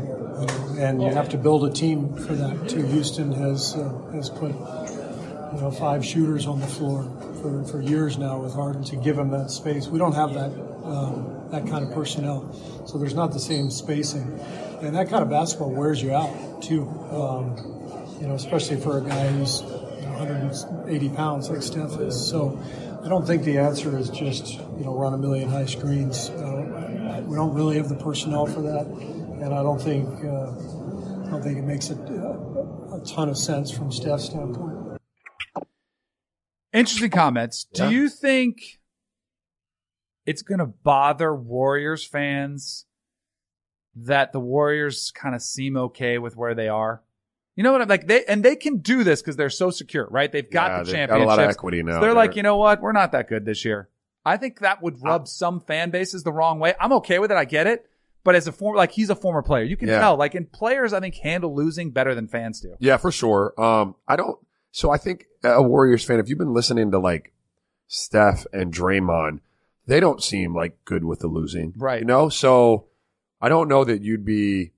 [0.78, 2.84] and you have to build a team for that too.
[2.86, 7.04] Houston has uh, has put you know five shooters on the floor
[7.42, 9.86] for, for years now with Harden to give him that space.
[9.86, 10.50] We don't have that
[10.86, 12.52] um, that kind of personnel,
[12.86, 14.38] so there's not the same spacing,
[14.82, 16.82] and that kind of basketball wears you out too.
[17.10, 17.56] Um,
[18.20, 22.28] you know, especially for a guy who's 180 pounds like Steph is.
[22.28, 22.58] So
[23.04, 26.30] I don't think the answer is just you know run a million high screens.
[26.30, 30.50] Uh, we don't really have the personnel for that, and I don't think uh,
[31.26, 34.98] I don't think it makes a, a ton of sense from Steph's standpoint.
[36.72, 37.64] Interesting comments.
[37.72, 37.90] Do Yeah.
[37.90, 38.78] you think
[40.26, 42.84] it's going to bother Warriors fans
[43.94, 47.02] that the Warriors kind of seem okay with where they are?
[47.54, 48.06] You know what I'm like?
[48.06, 50.30] They and they can do this because they're so secure, right?
[50.30, 51.26] They've got Yeah, the they've championships.
[51.26, 51.94] got a lot of equity now.
[51.94, 52.82] So they're like, you know what?
[52.82, 53.88] We're not that good this year.
[54.26, 56.74] I think that would rub some fan bases the wrong way.
[56.78, 57.36] I'm okay with it.
[57.36, 57.86] I get it.
[58.24, 60.00] But as a former, like he's a former player, you can Yeah.
[60.00, 60.16] tell.
[60.16, 62.74] Like, and players, I think handle losing better than fans do.
[62.80, 63.54] Yeah, for sure.
[63.58, 64.36] Um, I don't.
[64.72, 67.32] So I think a Warriors fan, if you've been listening to like
[67.86, 69.40] Steph and Draymond,
[69.86, 72.00] they don't seem like good with the losing, Right.
[72.00, 72.86] You know, so
[73.40, 74.72] I don't know that you'd be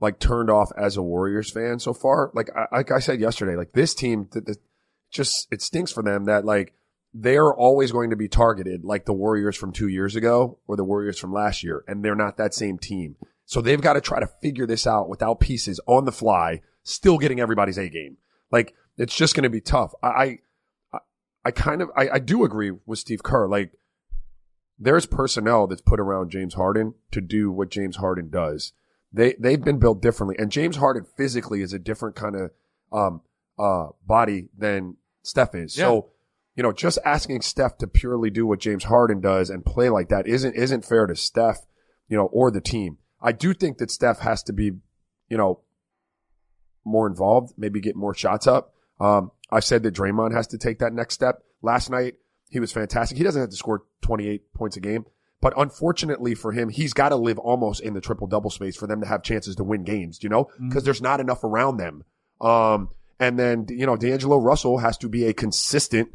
[0.00, 2.30] like turned off as a Warriors fan so far.
[2.34, 4.58] Like I, like I said yesterday, like this team, th- th-
[5.10, 6.74] just it stinks for them that like
[7.14, 10.84] they're always going to be targeted like the Warriors from two years ago or the
[10.84, 13.16] Warriors from last year, and they're not that same team.
[13.44, 17.18] So they've got to try to figure this out without pieces on the fly, still
[17.18, 18.16] getting everybody's A game.
[18.50, 19.92] Like it's just going to be tough.
[20.02, 20.38] I,
[20.92, 20.98] I,
[21.44, 23.48] I kind of, I, I do agree with Steve Kerr.
[23.48, 23.72] Like
[24.82, 28.72] there's personnel that's put around James Harden to do what James Harden does.
[29.12, 32.50] They, they've been built differently and James Harden physically is a different kind of,
[32.92, 33.20] um,
[33.58, 35.76] uh, body than Steph is.
[35.76, 35.84] Yeah.
[35.84, 36.08] So,
[36.56, 40.08] you know, just asking Steph to purely do what James Harden does and play like
[40.08, 41.66] that isn't, isn't fair to Steph,
[42.08, 42.98] you know, or the team.
[43.20, 44.72] I do think that Steph has to be,
[45.28, 45.60] you know,
[46.84, 48.74] more involved, maybe get more shots up.
[49.00, 51.42] Um, I said that Draymond has to take that next step.
[51.62, 52.16] Last night,
[52.52, 53.16] he was fantastic.
[53.16, 55.06] He doesn't have to score 28 points a game,
[55.40, 58.86] but unfortunately for him, he's got to live almost in the triple double space for
[58.86, 62.04] them to have chances to win games, you know, because there's not enough around them.
[62.40, 66.10] Um, and then, you know, D'Angelo Russell has to be a consistent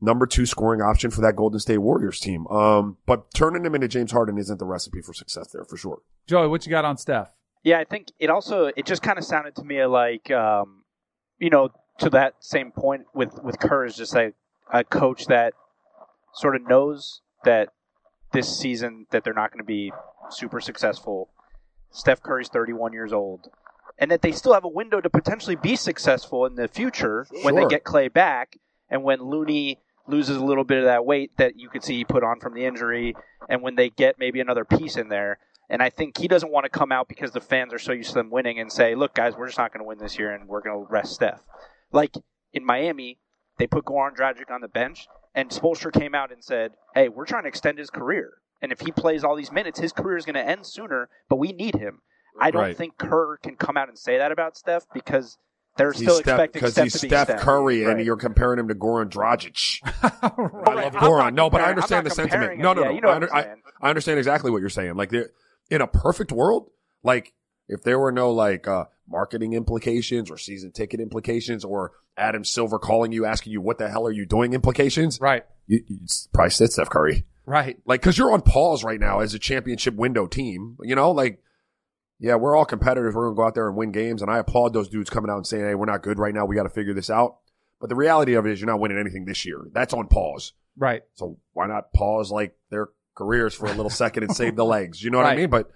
[0.00, 2.46] number two scoring option for that Golden State Warriors team.
[2.48, 6.02] Um, but turning him into James Harden isn't the recipe for success there for sure.
[6.26, 7.30] Joey, what you got on Steph?
[7.62, 10.82] Yeah, I think it also it just kind of sounded to me like um,
[11.38, 14.34] you know to that same point with with Kerr is just like
[14.72, 15.54] a coach that
[16.32, 17.68] sort of knows that
[18.32, 19.92] this season that they're not going to be
[20.30, 21.30] super successful.
[21.90, 23.48] Steph Curry's 31 years old,
[23.98, 27.54] and that they still have a window to potentially be successful in the future when
[27.54, 28.56] they get Klay back
[28.88, 32.04] and when Looney loses a little bit of that weight that you could see he
[32.04, 33.14] put on from the injury,
[33.48, 35.38] and when they get maybe another piece in there.
[35.68, 38.10] And I think he doesn't want to come out because the fans are so used
[38.10, 40.32] to them winning and say, "Look, guys, we're just not going to win this year,
[40.32, 41.46] and we're going to rest Steph."
[41.92, 42.14] Like
[42.52, 43.18] in Miami,
[43.58, 47.26] they put Goran Dragic on the bench, and Spoelstra came out and said, "Hey, we're
[47.26, 50.24] trying to extend his career, and if he plays all these minutes, his career is
[50.24, 51.08] going to end sooner.
[51.28, 52.00] But we need him."
[52.40, 52.76] I don't Right.
[52.76, 55.36] think Kerr can come out and say that about Steph because
[55.76, 57.40] they're He's still Steph- expecting because Steph he's to be Steph Steph.
[57.40, 59.80] Curry and you're comparing him to Goran Dragic.
[60.02, 61.34] I love I'm Goran.
[61.34, 62.52] No, but I understand the sentiment.
[62.52, 62.94] comparing No, no, Yeah, no.
[62.94, 64.94] you know I, under- I'm I, understand exactly what you're saying.
[64.96, 66.70] Like, in a perfect world,
[67.02, 67.32] like
[67.72, 72.78] if there were no like uh, marketing implications or season ticket implications or Adam Silver
[72.78, 75.44] calling you asking you what the hell are you doing implications, Right.
[75.66, 75.98] you, you
[76.32, 77.24] probably said Steph Curry.
[77.46, 77.78] Right.
[77.86, 80.76] Like, because you're on pause right now as a championship window team.
[80.82, 81.42] You know, like,
[82.20, 83.14] yeah, we're all competitors.
[83.14, 84.22] We're going to go out there and win games.
[84.22, 86.44] And I applaud those dudes coming out and saying, hey, we're not good right now.
[86.44, 87.38] We got to figure this out.
[87.80, 89.60] But the reality of it is you're not winning anything this year.
[89.72, 90.52] That's on pause.
[90.76, 91.02] Right.
[91.14, 95.02] So why not pause like their careers for a little second and save the legs?
[95.02, 95.50] You know what I mean?
[95.50, 95.68] But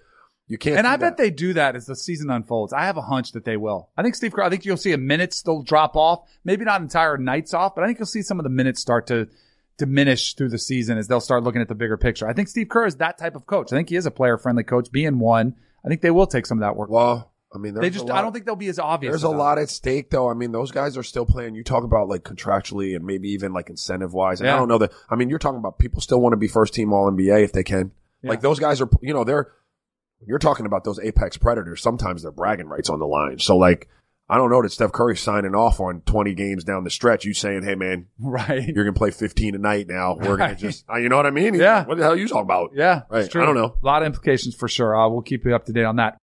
[0.49, 0.79] you can't.
[0.79, 1.23] And I bet that.
[1.23, 2.73] they do that as the season unfolds.
[2.73, 3.91] I have a hunch that they will.
[3.97, 6.29] I think Steve Kerr, I think you'll see a minute still drop off.
[6.45, 9.09] Maybe not entire nights off, but I think you'll see some of the minutes start
[9.09, 9.29] to
[9.77, 12.29] diminish through the season as they'll start looking at the bigger picture.
[12.29, 13.73] I think Steve Kerr is that type of coach.
[13.73, 15.57] I think he is a player friendly coach being one.
[15.85, 16.91] I think they will take some of that work.
[16.91, 19.13] Well, I mean, they just, lot, I don't think they'll be as obvious.
[19.13, 20.29] there's a lot at stake, though.
[20.29, 21.55] I mean, those guys are still playing.
[21.55, 24.41] You talk about like contractually and maybe even like incentive wise.
[24.41, 24.93] And I don't know that.
[25.09, 27.53] I mean, you're talking about people still want to be first team All NBA if
[27.53, 27.93] they can.
[28.23, 28.31] Yeah.
[28.31, 29.53] Like those guys are, you know, they're.
[30.25, 31.83] You're talking about those apex predators.
[31.83, 33.39] Sometimes their bragging rights on the line.
[33.39, 33.89] So like,
[34.29, 37.25] I don't know that Steph Curry's signing off on 20 games down the stretch.
[37.25, 38.67] You saying, "Hey man, Right.
[38.67, 40.17] you're gonna play 15 tonight now.
[40.17, 41.55] We're gonna just, you know what I mean?
[41.55, 41.85] Yeah.
[41.85, 42.71] What the hell are you talking about?
[42.75, 43.25] Yeah, Right.
[43.37, 43.77] I don't know.
[43.81, 44.97] A lot of implications for sure.
[44.97, 46.17] Uh, we'll keep you up to date on that.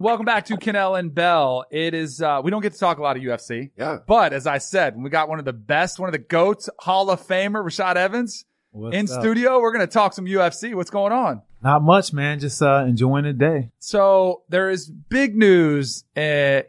[0.00, 1.64] Welcome back to Kanell and Bell.
[1.70, 3.98] It is uh, we don't get to talk a lot of UFC, Yeah.
[4.06, 7.10] but as I said, we got one of the best, one of the goats, Hall
[7.10, 8.44] of Famer Rashad Evans.
[8.70, 9.20] What's in up?
[9.20, 9.60] studio.
[9.60, 10.74] We're going to talk some UFC.
[10.74, 11.42] What's going on?
[11.60, 12.38] Not much, man.
[12.38, 13.70] Just uh, enjoying the day.
[13.80, 16.20] So there is big news uh,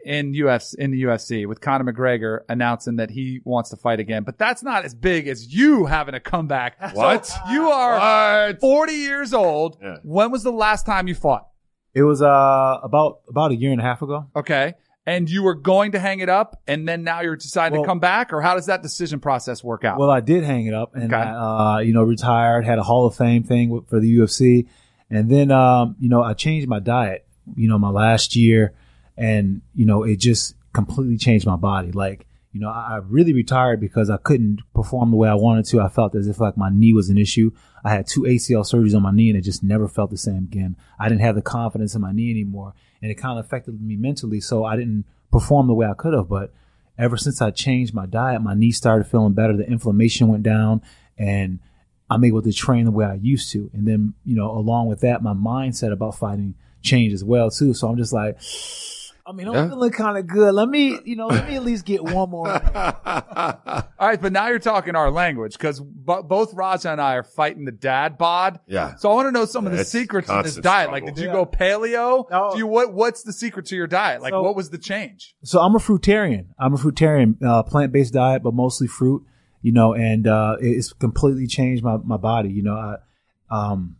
[0.04, 4.24] in UFC in the UFC with Conor McGregor announcing that he wants to fight again.
[4.24, 6.76] But that's not as big as you having a comeback.
[6.94, 7.26] What?
[7.26, 8.60] So you are What?
[8.60, 9.78] 40 years old.
[9.80, 9.98] Yeah.
[10.02, 11.46] When was the last time you fought?
[11.94, 14.26] It was uh about about a year and a half ago.
[14.34, 14.74] Okay.
[15.06, 18.00] And you were going to hang it up and then now you're deciding to come
[18.00, 19.98] back or how does that decision process work out?
[19.98, 21.16] Well, I did hang it up and Okay.
[21.16, 24.68] I, uh, you know, retired, had a Hall of Fame thing for the UFC.
[25.08, 28.74] And then, um, you know, I changed my diet, you know, my last year
[29.16, 31.92] and, you know, it just completely changed my body.
[31.92, 35.66] Like, you know, I, I really retired because I couldn't perform the way I wanted
[35.66, 35.80] to.
[35.80, 37.52] I felt as if like my knee was an issue.
[37.84, 40.48] I had two ACL surgeries on my knee and it just never felt the same
[40.50, 40.76] again.
[40.98, 43.96] I didn't have the confidence in my knee anymore and it kind of affected me
[43.96, 44.40] mentally.
[44.40, 46.52] So I didn't perform the way I could have, but
[46.98, 49.56] ever since I changed my diet, my knee started feeling better.
[49.56, 50.82] The inflammation went down
[51.16, 51.60] and
[52.10, 53.70] I'm able to train the way I used to.
[53.72, 57.74] And then, you know, along with that, my mindset about fighting changed as well too.
[57.74, 58.38] So I'm just like,
[59.30, 59.68] I mean, I'm Yeah.
[59.68, 60.52] feeling kind of good.
[60.54, 62.48] Let me, you know, let me at least get one more.
[63.06, 67.22] All right, but now you're talking our language because b- both Raja and I are
[67.22, 68.58] fighting the dad bod.
[68.66, 68.96] Yeah.
[68.96, 70.90] So I want to know some of the secrets in this constant diet.
[70.90, 71.32] Like, did you Yeah.
[71.32, 72.28] go paleo?
[72.30, 72.50] No.
[72.52, 72.92] Do you what?
[72.92, 74.20] What's the secret to your diet?
[74.20, 75.34] Like, So- what was the change?
[75.44, 76.46] So I'm a fruitarian.
[76.58, 79.22] I'm a fruitarian, uh, plant-based diet, but mostly fruit,
[79.62, 82.50] you know, and, uh, it's completely changed my, my body.
[82.50, 82.96] You know, I,
[83.50, 83.96] um,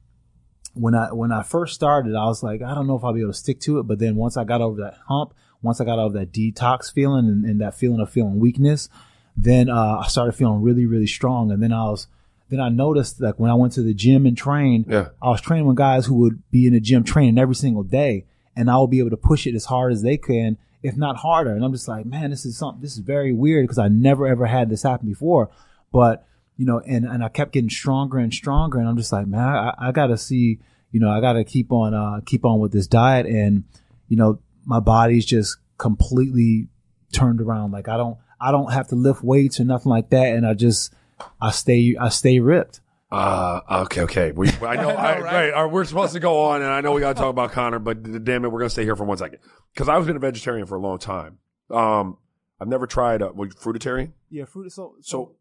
[0.75, 3.21] when I, when I first started, I was like, I don't know if I'll be
[3.21, 3.85] able to stick to it.
[3.85, 7.27] But then once I got over that hump, once I got over that detox feeling
[7.27, 8.89] and, and that feeling of feeling weakness,
[9.37, 11.51] then, uh, I started feeling really, really strong.
[11.51, 12.07] And then I was,
[12.49, 15.09] then I noticed like when I went to the gym and trained, Yeah.
[15.23, 18.27] I was training with guys who would be in the gym training every single day,
[18.57, 21.17] and I would be able to push it as hard as they can, if not
[21.17, 21.53] harder.
[21.53, 22.83] And I'm just like, man, this is something.
[22.83, 25.51] This is very weird because I never ever had this happen before.
[25.93, 26.27] But
[26.61, 29.41] you know, and and I kept getting stronger and stronger, and I'm just like, man,
[29.41, 30.59] I, I got to see,
[30.91, 33.65] you know, I got to keep on uh keep on with this diet, and
[34.09, 36.69] you know, my body's just completely
[37.15, 37.71] turned around.
[37.71, 40.53] Like I don't I don't have to lift weights or nothing like that, and I
[40.53, 40.93] just
[41.41, 42.83] I stay I stay ripped.
[43.11, 44.33] Uh, okay, okay.
[44.33, 45.23] We, I know, I, right?
[45.23, 45.65] right.
[45.65, 47.79] uh, we're supposed to go on, and I know we got to talk about Conor,
[47.79, 49.39] but damn it, we're gonna stay here for one second
[49.73, 51.39] because I've been a vegetarian for a long time.
[51.71, 52.19] Um,
[52.61, 54.13] I've never tried a well, fruitarian.
[54.29, 54.71] Yeah, fruit.
[54.73, 55.37] So So,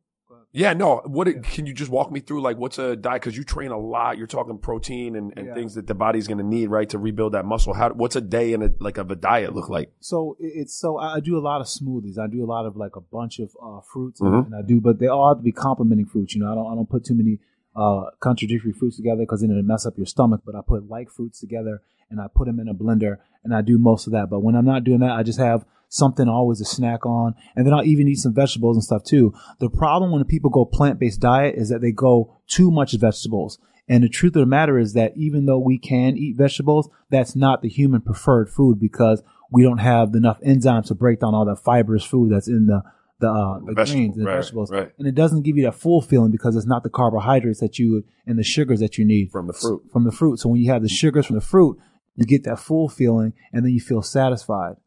[0.52, 1.02] yeah, no.
[1.06, 2.42] What it, can you just walk me through?
[2.42, 3.22] Like, what's a diet?
[3.22, 4.18] Because you train a lot.
[4.18, 5.54] You're talking protein and, and Yeah.
[5.54, 7.74] things that the body's going to need, right, to rebuild that muscle.
[7.74, 7.90] How?
[7.92, 9.92] What's a day in a like of a diet look like?
[10.00, 12.18] So it's so I do a lot of smoothies.
[12.18, 14.48] I do a lot of like a bunch of uh, fruits, Mhm.
[14.48, 16.34] and I do, but they all have to be complementing fruits.
[16.36, 17.40] You know, I don't I don't put too many
[17.76, 20.42] uh, contradictory fruits together because then it'll mess up your stomach.
[20.46, 23.62] But I put like fruits together and I put them in a blender and I
[23.62, 24.30] do most of that.
[24.30, 27.66] But when I'm not doing that, I just have something always to snack on, and
[27.66, 29.34] then I'll even eat some vegetables and stuff too.
[29.60, 33.60] The problem when people go plant based diet is that they go too much vegetables.
[33.90, 37.36] And the truth of the matter is that even though we can eat vegetables, that's
[37.36, 41.46] not the human preferred food because we don't have enough enzymes to break down all
[41.46, 42.84] that fibrous food that's in the
[43.20, 44.92] the, uh, the vegetable, grains and right, vegetables, right.
[44.98, 48.06] and it doesn't give you that full feeling because it's not the carbohydrates that you
[48.26, 49.84] and the sugars that you need From the fruit.
[49.92, 50.40] From the fruit.
[50.40, 51.78] So when you have the sugars from the fruit,
[52.16, 54.78] you get that full feeling, and then you feel satisfied.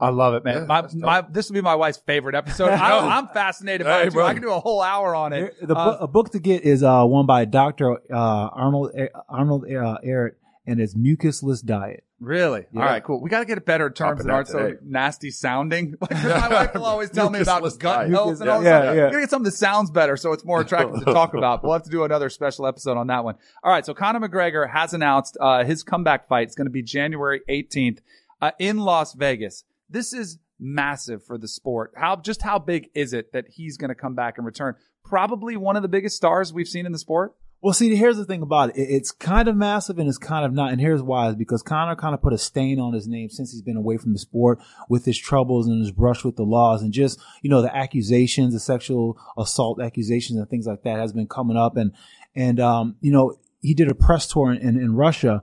[0.00, 0.58] I love it, man.
[0.58, 2.68] Yeah, my, my, this will be my wife's favorite episode.
[2.70, 4.10] I, I'm fascinated by Hey, it too.
[4.12, 4.26] bro.
[4.26, 5.54] I can do a whole hour on it.
[5.60, 8.92] The Uh, book, a book to get is uh, one by Doctor uh, Arnold
[9.28, 10.32] Arnold uh, Ehret,
[10.66, 12.04] and it's Mucusless Diet.
[12.18, 12.64] Really?
[12.72, 12.80] Yeah.
[12.80, 13.20] All right, cool.
[13.20, 15.96] We got to get it better in terms Popping that aren't so nasty sounding.
[16.00, 18.10] Like 'cause my wife will always tell me about Mucusless gut diet.
[18.10, 18.96] health and all Yeah, that.
[18.96, 19.04] yeah.
[19.06, 21.62] We got to get something that sounds better so it's more attractive to talk about.
[21.62, 23.34] We'll have to do another special episode on that one.
[23.62, 26.44] All right, so Conor McGregor has announced uh, his comeback fight.
[26.44, 27.98] It's going to be January 18th
[28.40, 29.64] uh, in Las Vegas.
[29.88, 31.92] This is massive for the sport.
[31.96, 34.74] How just how big is it that he's going to come back and return?
[35.04, 37.34] Probably one of the biggest stars we've seen in the sport.
[37.62, 38.76] Well, see, here's the thing about it.
[38.76, 40.72] It- It's kind of massive and it's kind of not.
[40.72, 43.50] And here's why: is because Conor kind of put a stain on his name since
[43.52, 46.82] he's been away from the sport with his troubles and his brush with the laws
[46.82, 51.12] and just you know the accusations, the sexual assault accusations and things like that has
[51.12, 51.76] been coming up.
[51.76, 51.92] And
[52.34, 55.42] and um, you know he did a press tour in, in, in Russia,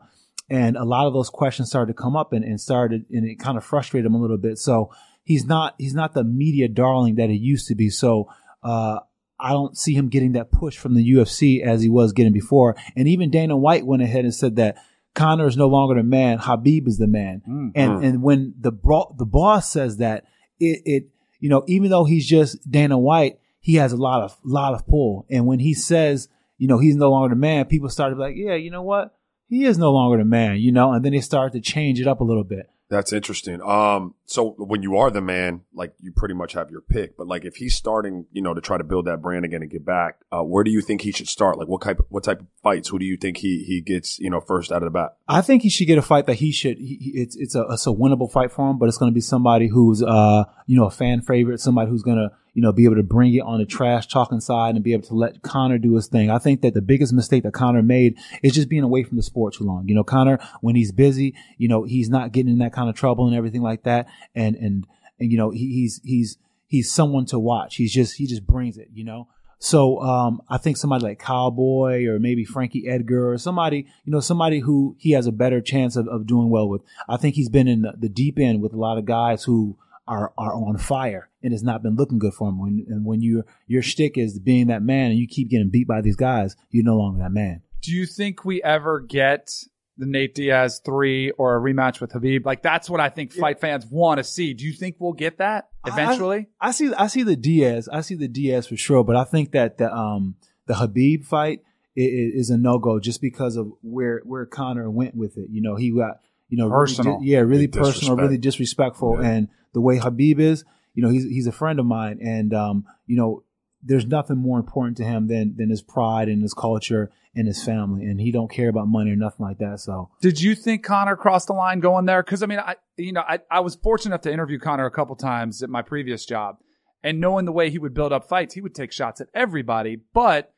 [0.53, 3.39] and a lot of those questions started to come up and, and started and it
[3.39, 4.57] kind of frustrated him a little bit.
[4.57, 4.91] So
[5.23, 7.89] he's not he's not the media darling that he used to be.
[7.89, 8.29] So.
[8.61, 8.99] uh
[9.39, 12.77] I don't see him getting that push from the UFC as he was getting before.
[12.95, 14.77] And even Dana White went ahead and said that
[15.15, 17.41] Conor is no longer the man, Khabib is the man.
[17.75, 20.23] And and when the bro- the boss says that,
[20.59, 21.03] it it
[21.41, 24.87] you know even though he's just Dana White, he has a lot of lot of
[24.87, 25.25] pull.
[25.29, 28.21] And when he says you know he's no longer the man, people start to be
[28.21, 29.13] like, yeah, you know what,
[29.47, 30.93] he is no longer the man, you know.
[30.93, 32.69] And then they start to change it up a little bit.
[32.89, 33.59] That's interesting.
[33.61, 37.25] Um, so when you are the man, like you pretty much have your pick, but
[37.25, 39.83] like if he's starting, you know, to try to build that brand again and get
[39.83, 41.57] back, uh, where do you think he should start?
[41.57, 42.89] Like what type, what type of fights?
[42.89, 45.17] Who do you think he, he gets, you know, first out of the bat?
[45.27, 46.77] I think he should get a fight that he should.
[46.77, 49.15] He, he- it's it's a it's a winnable fight for him, but it's going to
[49.15, 52.71] be somebody who's uh you know a fan favorite, somebody who's going to you know
[52.71, 55.41] be able to bring it on the trash talking side and be able to let
[55.41, 56.29] Conor do his thing.
[56.29, 59.23] I think that the biggest mistake that Conor made is just being away from the
[59.23, 59.87] sport too long.
[59.87, 62.95] You know, Conor when he's busy, you know he's not getting in that kind of
[62.95, 64.87] trouble and everything like that, and and
[65.19, 66.37] and you know he, he's he's
[66.67, 67.75] he's someone to watch.
[67.75, 68.89] He's just he just brings it.
[68.93, 69.27] You know.
[69.59, 74.19] So um, I think somebody like Cowboy or maybe Frankie Edgar or somebody, you know,
[74.19, 76.81] somebody who he has a better chance of, of doing well with.
[77.07, 79.77] I think he's been in the, the deep end with a lot of guys who
[80.07, 82.59] are are on fire and it's not been looking good for him.
[82.59, 85.87] When and when your your shtick is being that man and you keep getting beat
[85.87, 87.61] by these guys, you're no longer that man.
[87.81, 89.51] Do you think we ever get
[89.97, 92.45] the Nate Diaz three or a rematch with Khabib?
[92.45, 94.53] Like that's what I think fight fans want to see.
[94.53, 96.47] Do you think we'll get that eventually?
[96.59, 97.87] I see I see the Diaz.
[97.91, 100.35] I see the Diaz for sure, but I think that the um
[100.65, 101.59] the Khabib fight
[101.97, 105.47] i- i- is a no go just because of where where Conor went with it.
[105.49, 106.19] You know, he got
[106.53, 107.19] you know Personal.
[107.19, 109.27] di- yeah, really personal, really disrespectful, Yeah.
[109.31, 112.85] and the way Khabib is, you know, he's he's a friend of mine, and um,
[113.07, 113.43] you know,
[113.81, 117.63] there's nothing more important to him than than his pride and his culture and his
[117.63, 119.79] family, and he don't care about money or nothing like that.
[119.79, 122.21] So Did you think Conor crossed the line going there?
[122.21, 124.91] Because I mean, I you know, I, I was fortunate enough to interview Conor a
[124.91, 126.57] couple times at my previous job,
[127.03, 129.97] and knowing the way he would build up fights, he would take shots at everybody.
[130.13, 130.52] But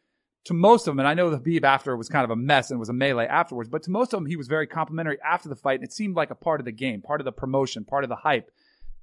[0.46, 2.70] to most of them, and I know the Khabib after was kind of a mess
[2.70, 5.50] and was a melee afterwards, but to most of them, he was very complimentary after
[5.50, 7.84] the fight, and it seemed like a part of the game, part of the promotion,
[7.84, 8.52] part of the hype.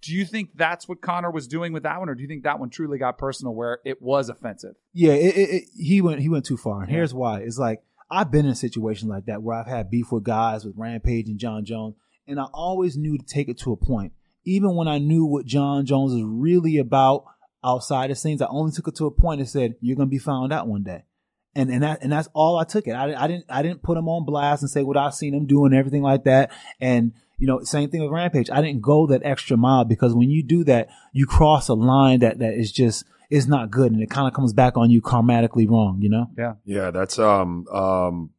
[0.02, 2.44] Do you think that's what Conor was doing with that one, or do you think
[2.44, 4.74] that one truly got personal where it was offensive?
[4.92, 7.40] Yeah, it, it, it, he went he went too far, and here's why.
[7.40, 10.74] It's like I've been in situations like that where I've had beef with guys with
[10.76, 14.12] Rampage and Jon Jones, and I always knew to take it to a point.
[14.44, 17.24] Even when I knew what Jon Jones is really about
[17.64, 20.18] outside the scenes, I only took it to a point and said, "You're gonna be
[20.18, 21.04] found out one day."
[21.54, 22.92] And and that and that's all I took it.
[22.92, 25.46] I, I didn't I didn't put him on blast and say what I've seen him
[25.46, 26.50] do and everything like that.
[26.80, 28.50] And you know, same thing with Rampage.
[28.50, 32.20] I didn't go that extra mile because when you do that, you cross a line
[32.20, 35.02] that that is just is not good, and it kind of comes back on you
[35.02, 35.98] karmatically wrong.
[36.00, 36.30] You know.
[36.38, 38.30] Yeah, Yeah, that's um um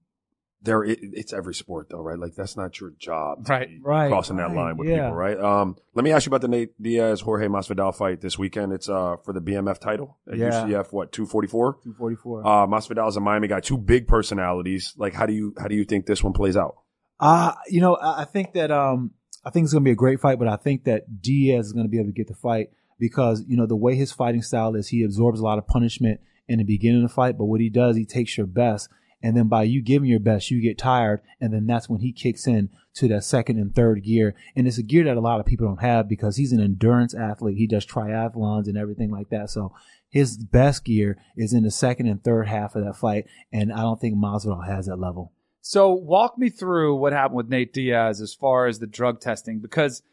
[0.63, 2.17] there it, it's every sport though, right?
[2.17, 5.03] Like that's not your job, Right, right, Crossing that right, line with yeah.
[5.07, 5.39] people, right?
[5.39, 8.73] Um, let me ask you about the Nate Diaz Jorge Masvidal fight this weekend.
[8.73, 10.49] It's uh for the BMF title at Yeah.
[10.65, 10.91] UCF.
[10.93, 11.77] What two forty four?
[11.83, 12.45] Two forty four.
[12.45, 13.59] Uh, Masvidal is a Miami guy.
[13.59, 14.93] Two big personalities.
[14.97, 16.75] Like, how do you how do you think this one plays out?
[17.19, 19.11] Uh, you know, I, I think that um,
[19.45, 21.87] I think it's gonna be a great fight, but I think that Diaz is gonna
[21.89, 24.87] be able to get the fight because you know the way his fighting style is,
[24.89, 27.69] he absorbs a lot of punishment in the beginning of the fight, but what he
[27.69, 28.89] does, he takes your best,
[29.23, 32.11] and then by you giving your best, you get tired, and then that's when he
[32.11, 35.39] kicks in to that second and third gear, and it's a gear that a lot
[35.39, 37.57] of people don't have because he's an endurance athlete.
[37.57, 39.73] He does triathlons and everything like that, so.
[40.09, 43.81] His best gear is in the second and third half of that fight, and I
[43.81, 45.31] don't think Masvidal has that level.
[45.59, 49.59] So walk me through what happened with Nate Diaz as far as the drug testing
[49.59, 50.03] because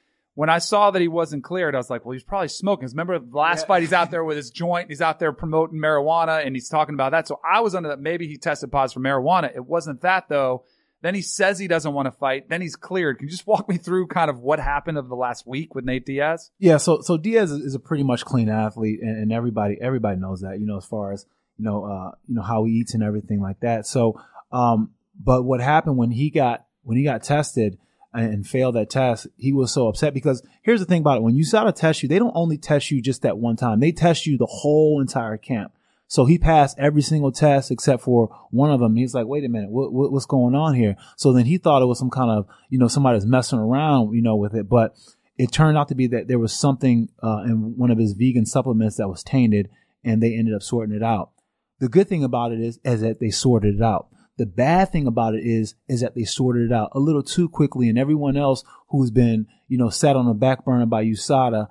[0.40, 2.88] when I saw that he wasn't cleared, I was like, well, he's probably smoking.
[2.88, 6.46] remember the last fight, he's out there with his joint, he's out there promoting marijuana,
[6.46, 7.28] and he's talking about that.
[7.28, 9.54] So I was under that maybe he tested positive for marijuana.
[9.54, 10.64] It wasn't that though.
[11.02, 12.48] Then he says he doesn't want to fight.
[12.48, 13.18] Then he's cleared.
[13.18, 15.84] Can you just walk me through kind of what happened over the last week with
[15.84, 16.50] Nate Diaz?
[16.58, 20.18] Yeah, so so Diaz is is a pretty much clean athlete, and, and everybody everybody
[20.18, 20.58] knows that.
[20.58, 21.26] You know, as far as
[21.58, 23.86] you know, uh, you know how he eats and everything like that.
[23.86, 24.18] So,
[24.52, 27.76] um, but what happened when he got when he got tested
[28.12, 31.36] and, failed that test, he was so upset because here's the thing about it: when
[31.36, 33.92] you start to test you, they don't only test you just that one time; they
[33.92, 35.72] test you the whole entire camp.
[36.10, 38.96] So he passed every single test except for one of them.
[38.96, 40.96] He's like, wait a minute, what, what, what's going on here?
[41.16, 44.20] So then he thought it was some kind of, you know, somebody's messing around, you
[44.20, 44.68] know, with it.
[44.68, 44.96] But
[45.38, 48.44] it turned out to be that there was something uh, in one of his vegan
[48.44, 49.70] supplements that was tainted,
[50.02, 51.30] and they ended up sorting it out.
[51.78, 54.08] The good thing about it is, is that they sorted it out.
[54.40, 57.46] The bad thing about it is, is that they sorted it out a little too
[57.46, 61.68] quickly, and everyone else who's been, you know, sat on the back burner by USADA,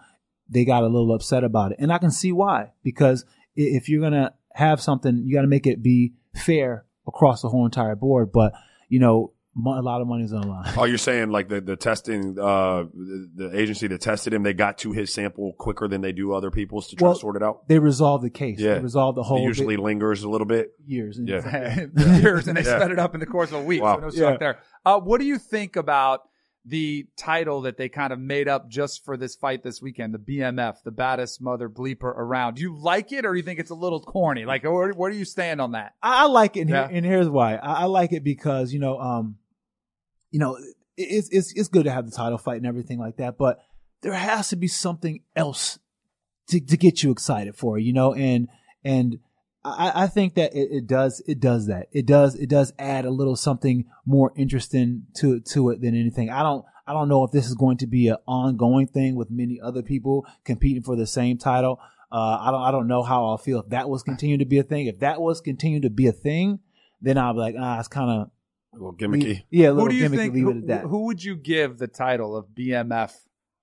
[0.48, 2.74] they got a little upset about it, and I can see why.
[2.84, 7.50] Because if you're gonna have something, you got to make it be fair across the
[7.50, 8.32] whole entire board.
[8.32, 8.54] But
[8.88, 9.34] you know,
[9.66, 10.74] a lot of money's on the line.
[10.78, 14.54] Oh, you're saying like the the testing, uh, the, the agency that tested him, they
[14.54, 17.36] got to his sample quicker than they do other people's to try Well, to sort
[17.36, 17.68] it out.
[17.68, 18.60] They resolved the case.
[18.60, 18.76] Yeah.
[18.76, 20.72] They resolved the It whole usually bit- lingers a little bit.
[20.86, 21.18] years.
[21.18, 21.86] And- Yeah.
[22.22, 22.78] years, and they Yeah.
[22.78, 23.82] sped it up in the course of a week.
[23.82, 23.96] Wow.
[23.96, 24.38] So no shock Yeah.
[24.38, 24.60] there.
[24.86, 26.22] Uh, what do you think about
[26.66, 30.20] the title that they kind of made up just for this fight this weekend, the
[30.20, 32.56] BMF, the baddest mother bleeper around?
[32.56, 34.46] Do you like it, or do you think it's a little corny?
[34.46, 35.94] Like, where, where do you stand on that?
[36.04, 36.88] I, I like it, and, Yeah.
[36.88, 37.56] here, and here's why.
[37.56, 39.38] I, I like it because you know, um,
[40.32, 40.58] you know,
[40.98, 43.60] it's it's it's good to have the title fight and everything like that, but
[44.02, 45.80] there has to be something else
[46.50, 48.48] to to get you excited for, you know, and
[48.84, 49.20] and
[49.64, 51.88] I, I think that it, it does it does that.
[51.92, 56.30] It does it does add a little something more interesting to to it than anything.
[56.30, 59.30] I don't I don't know if this is going to be an ongoing thing with
[59.30, 61.80] many other people competing for the same title.
[62.12, 64.60] Uh, I don't I don't know how I'll feel if that was continuing to be
[64.60, 64.88] a thing.
[64.88, 66.60] If that was continuing to be a thing,
[67.02, 68.32] then I'll be like, ah, it's kind of
[68.74, 69.44] A little gimmicky.
[69.50, 70.16] yeah, a little Who do you gimmicky.
[70.18, 70.34] think?
[70.36, 70.82] leave Who, it at that.
[70.84, 73.12] who would you give the title of BMF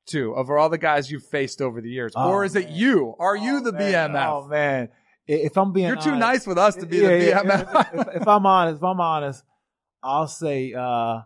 [0.07, 3.15] to over all the guys you've faced over the years, Oh, or is it you?
[3.19, 4.11] Are you the man.
[4.13, 4.27] BMF?
[4.27, 4.89] Oh man,
[5.27, 7.95] if I'm being You're too honest- nice with us to be Yeah, the yeah, BMF.
[7.95, 9.45] If, if- if I'm honest, if I'm honest,
[10.03, 11.23] I'll say uh,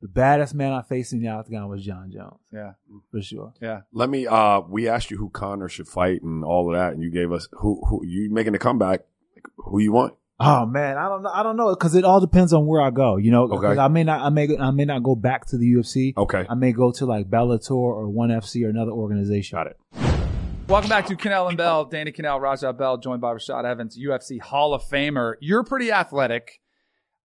[0.00, 2.72] the baddest man I faced in the octagon was Jon Jones yeah,
[3.10, 3.54] for sure.
[3.60, 3.80] yeah.
[3.92, 4.26] Let me.
[4.26, 7.32] Uh, we asked you who Conor should fight and all of that, and you gave
[7.32, 7.80] us who.
[7.88, 9.00] Who you making a comeback?
[9.34, 10.14] Like, who you want?
[10.40, 11.30] Oh man, I don't know.
[11.32, 13.16] I don't know because it all depends on where I go.
[13.16, 13.78] You know, Okay.
[13.80, 14.20] I may not.
[14.20, 14.48] I may.
[14.58, 16.12] I may not go back to the UFC.
[16.16, 19.56] Okay, I may go to like Bellator or One FC or another organization.
[19.56, 19.76] got it.
[20.68, 21.84] Welcome back to Kanell and Bell.
[21.84, 25.34] Danny Kanell, Raja Bell, joined by Rashad Evans, UFC Hall of Famer.
[25.40, 26.60] You're pretty athletic.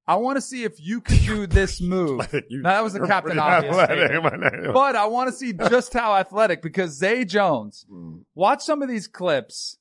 [0.05, 2.27] I want to see if you can do this move.
[2.49, 5.93] You- Now, that was a Captain pretty Obvious athletic, But I want to see just
[5.93, 8.21] how athletic because Zay Jones, Mm.
[8.35, 9.77] watch some of these clips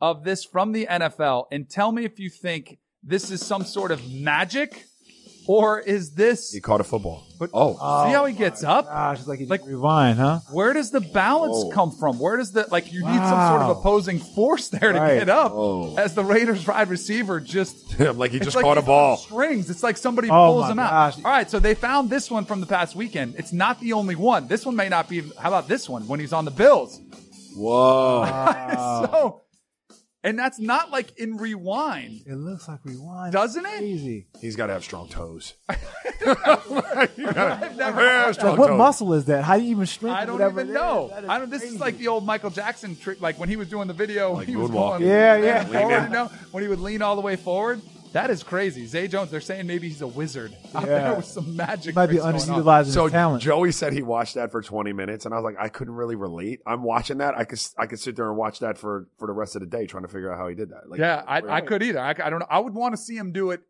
[0.00, 3.90] of this from the NFL and tell me if you think this is some sort
[3.90, 4.84] of magic
[5.48, 7.22] or is this He caught a football.
[7.38, 7.74] But- oh,
[8.04, 8.86] see how he gets oh up?
[8.86, 10.40] Gosh, it's like you Like- like rewind, huh?
[10.50, 11.70] Where does the balance Whoa.
[11.70, 12.18] come from?
[12.18, 15.18] Where does the like you need some sort of opposing force there to Right.
[15.20, 15.94] get up Whoa.
[15.98, 19.12] as the Raiders wide receiver just like he just like caught a ball.
[19.12, 19.70] on Strings.
[19.70, 20.90] It's like somebody Oh pulls my him out.
[20.90, 21.16] gosh.
[21.24, 23.36] All right, so they found this one from the past weekend.
[23.38, 24.48] It's not the only one.
[24.48, 25.20] This one may not be.
[25.38, 26.98] How about this one when he's on the Bills?
[27.54, 28.24] Whoa.
[29.12, 29.42] so,
[30.26, 33.78] and that's not like in rewind, It looks like rewind, doesn't it?
[33.78, 34.26] Crazy.
[34.40, 35.54] He's got to have strong toes.
[35.68, 37.16] I've
[37.76, 38.78] never Yeah, strong what toes.
[38.78, 39.44] muscle is that?
[39.44, 40.74] How do you even strengthen I don't whatever even it is?
[40.74, 41.08] know.
[41.08, 41.50] That is I don't.
[41.50, 44.32] This is like the old Michael Jackson trick, like when he was doing the video.
[44.34, 45.64] Like he was going, Yeah, yeah.
[45.64, 47.80] forward, you know, when he would lean all the way forward.
[48.16, 48.86] That is crazy.
[48.86, 49.30] Zay Jones.
[49.30, 51.02] They're saying maybe he's a wizard out Yeah.
[51.02, 51.92] there with some magic.
[51.92, 52.64] He might be tricks going on.
[52.64, 53.42] underutilizing So his talent.
[53.42, 56.16] Joey said he watched that for 20 minutes, and I was like, I couldn't really
[56.16, 56.60] relate.
[56.66, 57.36] I'm watching that.
[57.36, 59.66] I could I could sit there and watch that for for the rest of the
[59.66, 60.88] day, trying to figure out how he did that.
[60.88, 62.00] Like, Yeah, I, I could either.
[62.00, 62.46] I, I don't know.
[62.48, 63.60] I would want to see him do it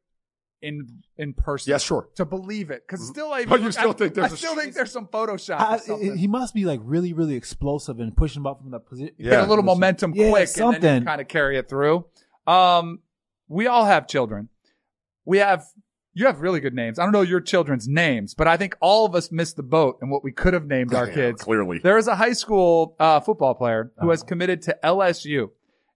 [0.62, 0.86] in
[1.18, 1.70] in person.
[1.72, 2.08] Yeah, sure.
[2.14, 4.54] To believe it, because still, I, But you still I, think there's I a- still
[4.54, 5.58] think there's some Photoshop.
[5.58, 6.16] I- or something.
[6.16, 9.12] he must be like really, really explosive and pushing him up from the position.
[9.18, 9.44] get Yeah.
[9.44, 10.80] a little momentum Yeah, quick, and something.
[10.80, 12.06] then kind of carry it through.
[12.46, 13.00] Um,
[13.48, 14.48] we all have children.
[15.24, 15.64] We have.
[16.18, 16.98] You have really good names.
[16.98, 19.98] I don't know your children's names, but I think all of us missed the boat
[20.00, 21.42] in what we could have named our Yeah, kids.
[21.42, 21.78] clearly.
[21.78, 24.10] There is a high school uh, football player who Uh-huh.
[24.12, 25.50] has committed to LSU,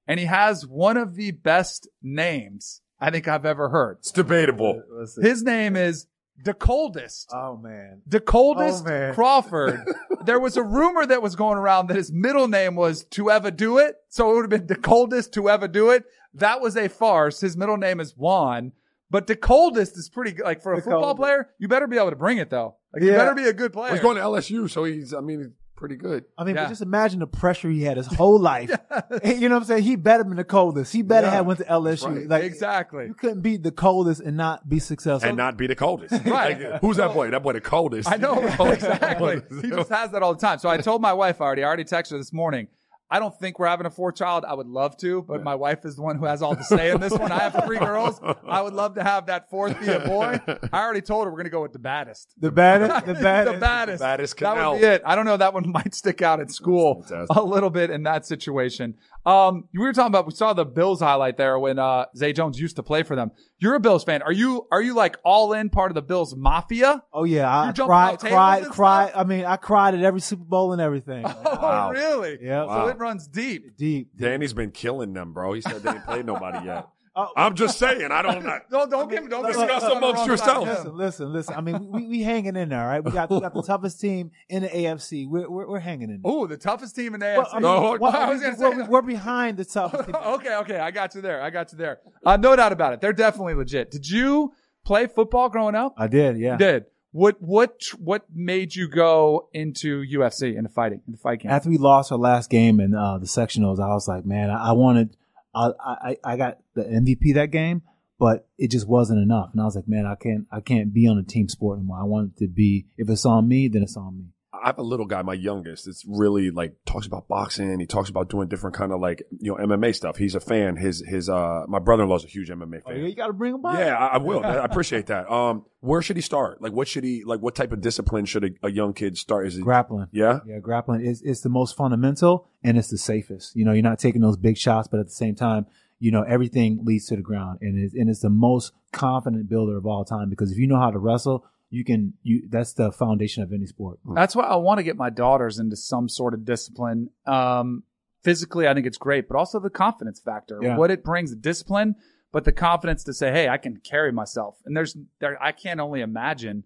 [0.07, 3.96] and he has one of the best names I think I've ever heard.
[4.01, 4.82] It's debatable.
[5.22, 6.07] His name is
[6.44, 7.30] the coldest.
[7.32, 8.03] Oh man.
[8.07, 9.14] The coldest Oh, man.
[9.14, 9.80] Crawford.
[10.26, 13.51] there was a rumor that was going around that his middle name was to ever
[13.51, 13.94] do it.
[14.11, 16.05] So it would have been the coldest to ever do it.
[16.35, 17.41] That was a farce.
[17.41, 18.72] His middle name is Juan.
[19.11, 20.45] But the coldest is pretty good.
[20.45, 21.18] Like for a The football coldest.
[21.20, 22.76] player, you better be able to bring it though.
[22.95, 23.93] Like you better be a good player.
[23.93, 25.12] He's going to LSU, so he's.
[25.12, 26.26] I mean, he's pretty good.
[26.39, 26.64] I mean, Yeah.
[26.64, 28.70] but just imagine the pressure he had his whole life.
[29.24, 29.83] You know what I'm saying?
[29.83, 30.93] He better been the coldest.
[30.93, 32.07] He better Yeah, have went to LSU.
[32.18, 32.28] right.
[32.28, 33.07] Like exactly.
[33.07, 35.26] you couldn't be the coldest and not be successful.
[35.28, 36.12] and not be the coldest.
[36.26, 36.61] Right.
[36.70, 37.31] Like, who's that boy?
[37.31, 38.09] That boy, the coldest.
[38.11, 38.74] I know, right?
[38.74, 39.41] exactly.
[39.62, 40.59] he just has that all the time.
[40.61, 41.64] So I told my wife already.
[41.64, 42.68] I already texted her this morning.
[43.11, 44.44] I don't think we're having a fourth child.
[44.46, 46.90] I would love to, but my wife is the one who has all the say
[46.90, 47.32] in this one.
[47.32, 48.20] I have three girls.
[48.46, 50.38] I would love to have that fourth be a boy.
[50.72, 52.34] I already told her we're going to go with the baddest.
[52.38, 53.61] the baddest, the the baddest.
[53.61, 54.00] baddest.
[54.00, 55.02] baddest That would be it.
[55.04, 55.36] I don't know.
[55.36, 58.94] That one might stick out at school a little bit in that situation.
[59.26, 62.58] Um, we were talking about, we saw the Bills highlight there when, uh, Zay Jones
[62.58, 63.30] used to play for them.
[63.58, 64.22] You're a Bills fan.
[64.22, 67.02] Are you, are you like all in part of the Bills mafia?
[67.12, 69.12] Oh yeah, I You're jumping cried, cried, cried.
[69.14, 71.26] I mean, I cried at every Super Bowl and everything.
[71.62, 72.38] Oh, really?
[72.40, 72.64] Yeah.
[72.66, 73.76] So it runs deep.
[73.76, 74.16] Deep.
[74.16, 75.52] Danny's been killing them, bro.
[75.52, 76.88] He said they ain't played nobody yet.
[77.28, 77.32] Oh.
[77.36, 78.10] I'm just saying.
[78.12, 78.46] I don't.
[78.46, 80.70] I, Don't don't give don't Discuss give- amongst wrong yourselves.
[80.70, 81.54] Listen, listen, listen.
[81.54, 83.02] I mean, we, we hanging in there, right?
[83.04, 85.28] We got, we got the toughest team in the AFC.
[85.28, 86.32] We're, we're, we're hanging in there.
[86.32, 87.50] Ooh, the toughest team in the Well, AFC.
[87.50, 90.14] I mean, No, well, I was gonna say- we're, we're behind the toughest team.
[90.26, 91.42] okay, okay, I got you there.
[91.42, 91.98] I got you there.
[92.24, 93.00] Uh, no doubt about it.
[93.00, 93.90] They're definitely legit.
[93.90, 94.52] Did you
[94.84, 95.94] play football growing up?
[95.98, 96.52] I did, yeah.
[96.52, 96.84] You did.
[97.12, 101.52] What what what made you go into UFC into fighting into fight camp?
[101.52, 104.68] After we lost our last game in uh, the sectionals, I was like, man, I,
[104.68, 105.16] I wanted,
[105.55, 107.82] I, I, I got the MVP that game,
[108.18, 109.51] but it just wasn't enough.
[109.53, 111.98] And I was like, man, I can't, I can't be on a team sport anymore.
[112.01, 114.24] I want it to be, if it's on me, then it's on me.
[114.62, 115.88] I have a little guy, my youngest.
[115.88, 117.78] It's really like talks about boxing.
[117.80, 120.16] He talks about doing different kind of like you know MMA stuff.
[120.16, 120.76] He's a fan.
[120.76, 123.00] His his uh my brother in law's a huge MMA Oh, fan.
[123.00, 123.78] yeah, you got to bring him by.
[123.80, 124.44] Yeah, I, I will.
[124.44, 125.30] I appreciate that.
[125.30, 126.61] Um, where should he start?
[126.61, 127.40] Like, what should he like?
[127.40, 129.46] What type of discipline should a, a young kid start?
[129.46, 130.08] Is it grappling.
[130.12, 130.40] yeah?
[130.46, 133.56] Yeah, grappling is it's the most fundamental and it's the safest.
[133.56, 135.66] You know, you're not taking those big shots, but at the same time,
[135.98, 139.76] you know, everything leads to the ground, and it's, and it's the most confident builder
[139.76, 142.90] of all time because if you know how to wrestle, you can you that's the
[142.92, 143.98] foundation of any sport.
[144.14, 147.10] That's why I want to get my daughters into some sort of discipline.
[147.26, 147.84] Um,
[148.24, 150.76] physically, I think it's great, but also the confidence factor, Yeah.
[150.76, 151.94] what it brings, the discipline,
[152.32, 155.80] but the confidence to say, "Hey, I can carry myself." And there's there, I can't
[155.80, 156.64] only imagine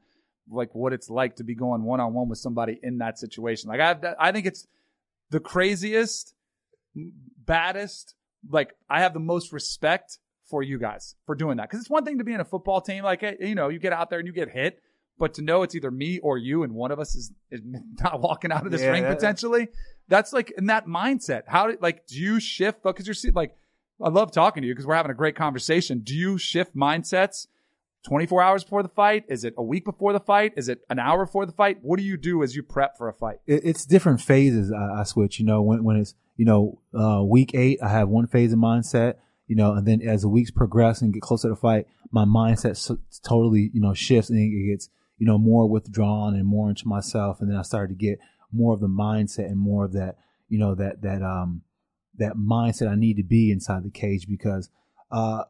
[0.51, 3.69] like what it's like to be going one on one with somebody in that situation.
[3.69, 4.67] Like I, I think it's
[5.31, 6.35] the craziest,
[7.47, 8.15] baddest.
[8.51, 10.19] Like I have the most respect
[10.51, 12.81] for you guys for doing that because it's one thing to be in a football
[12.83, 14.81] team, like eh, you know, you get out there and you get hit,
[15.19, 17.61] but to know it's either me or you, and one of us is, is
[18.03, 19.69] not walking out of this Yeah, ring that- potentially.
[20.09, 21.43] That's like in that mindset.
[21.47, 22.83] How do like do you shift?
[22.83, 23.57] Because you're like,
[24.03, 26.01] I love talking to you because we're having a great conversation.
[26.01, 27.47] Do you shift mindsets?
[28.07, 29.25] 24 hours before the fight?
[29.29, 30.53] Is it a week before the fight?
[30.59, 31.79] Is it an hour before the fight?
[31.81, 33.39] What do you do as you prep for a fight?
[33.47, 34.71] It, it's different phases.
[34.71, 35.41] I, I switch.
[35.41, 38.59] You know, when when it's you know uh, week eight, I have one phase of
[38.59, 39.15] mindset.
[39.47, 42.25] You know, and then as the weeks progress and get closer to the fight, my
[42.27, 42.91] mindset s
[43.27, 44.91] totally you know shifts and it gets
[45.25, 48.19] you know more withdrawn and more into myself, and then I started to get
[48.53, 50.19] more of the mindset and more of that
[50.51, 51.63] you know that that um
[52.19, 54.69] that mindset I need to be inside the cage because
[55.11, 55.45] uh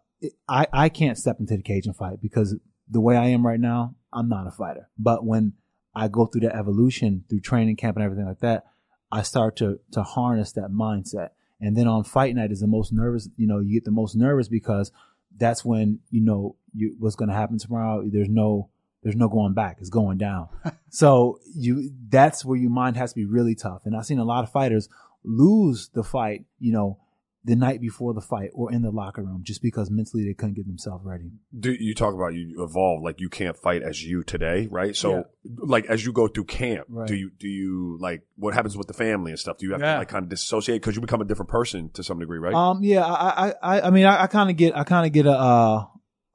[0.48, 2.54] I I can't step into the cage and fight because
[2.88, 4.88] the way I am right now I'm not a fighter.
[4.96, 5.54] But when
[5.92, 8.66] I go through that evolution through training camp and everything like that
[9.10, 11.30] I start to to harness that mindset.
[11.60, 14.14] And then on fight night is the most nervous you know you get the most
[14.14, 14.92] nervous because
[15.36, 18.04] that's when you know you what's going to happen tomorrow.
[18.08, 18.70] There's no
[19.04, 20.48] there's no going back it's going down
[20.90, 24.24] so you that's where your mind has to be really tough and I've seen a
[24.24, 24.88] lot of fighters
[25.22, 26.98] lose the fight, you know,
[27.46, 30.54] the night before the fight or in the locker room just because mentally they couldn't
[30.54, 31.30] get themselves ready.
[31.58, 34.96] Do you talk about you evolve like you can't fight as you today, right?
[34.96, 35.22] So Yeah.
[35.58, 37.06] like as you go through camp, Right.
[37.06, 39.58] do you do you like what happens with the family and stuff?
[39.58, 39.92] Do you have Yeah.
[39.94, 42.54] to like kind of disassociate because you become a different person to some degree, right?
[42.54, 45.12] Um, yeah, I, I, I, I mean, I, I kind of get, I kind of
[45.12, 45.84] get a, uh,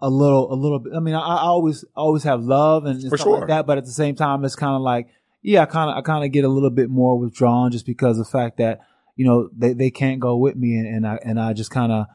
[0.01, 0.93] a little, a little bit.
[0.95, 3.39] I mean, I, I always, always have love and For stuff sure.
[3.39, 5.07] like that, but at the same time, it's kind of like,
[5.41, 8.17] yeah, I kind of, I kind of get a little bit more withdrawn just because
[8.19, 8.81] of the fact that
[9.15, 11.91] you know they, they can't go with me, and, and I, and I just kind
[11.91, 12.05] of,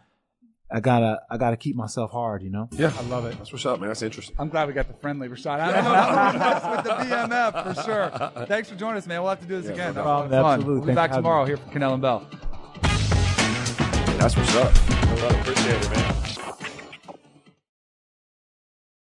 [0.70, 2.68] I gotta, I gotta keep myself hard, you know.
[2.72, 3.36] yeah, I love it.
[3.38, 3.88] That's what's up, man.
[3.90, 4.34] That's interesting.
[4.38, 5.60] I'm glad we got the friendly Rashad.
[5.60, 6.38] I don't know.
[6.38, 8.46] That's with the BMF for sure.
[8.46, 9.20] Thanks for joining us, man.
[9.20, 9.94] We'll have to do this Yeah, again.
[9.94, 10.42] no That was a lot of problem.
[10.42, 10.52] fun.
[10.54, 10.80] Absolutely.
[10.80, 11.48] We'll be back for tomorrow me.
[11.50, 12.26] here for Kanell and Bell.
[14.18, 14.74] That's what's up.
[15.40, 16.14] Appreciate it, man.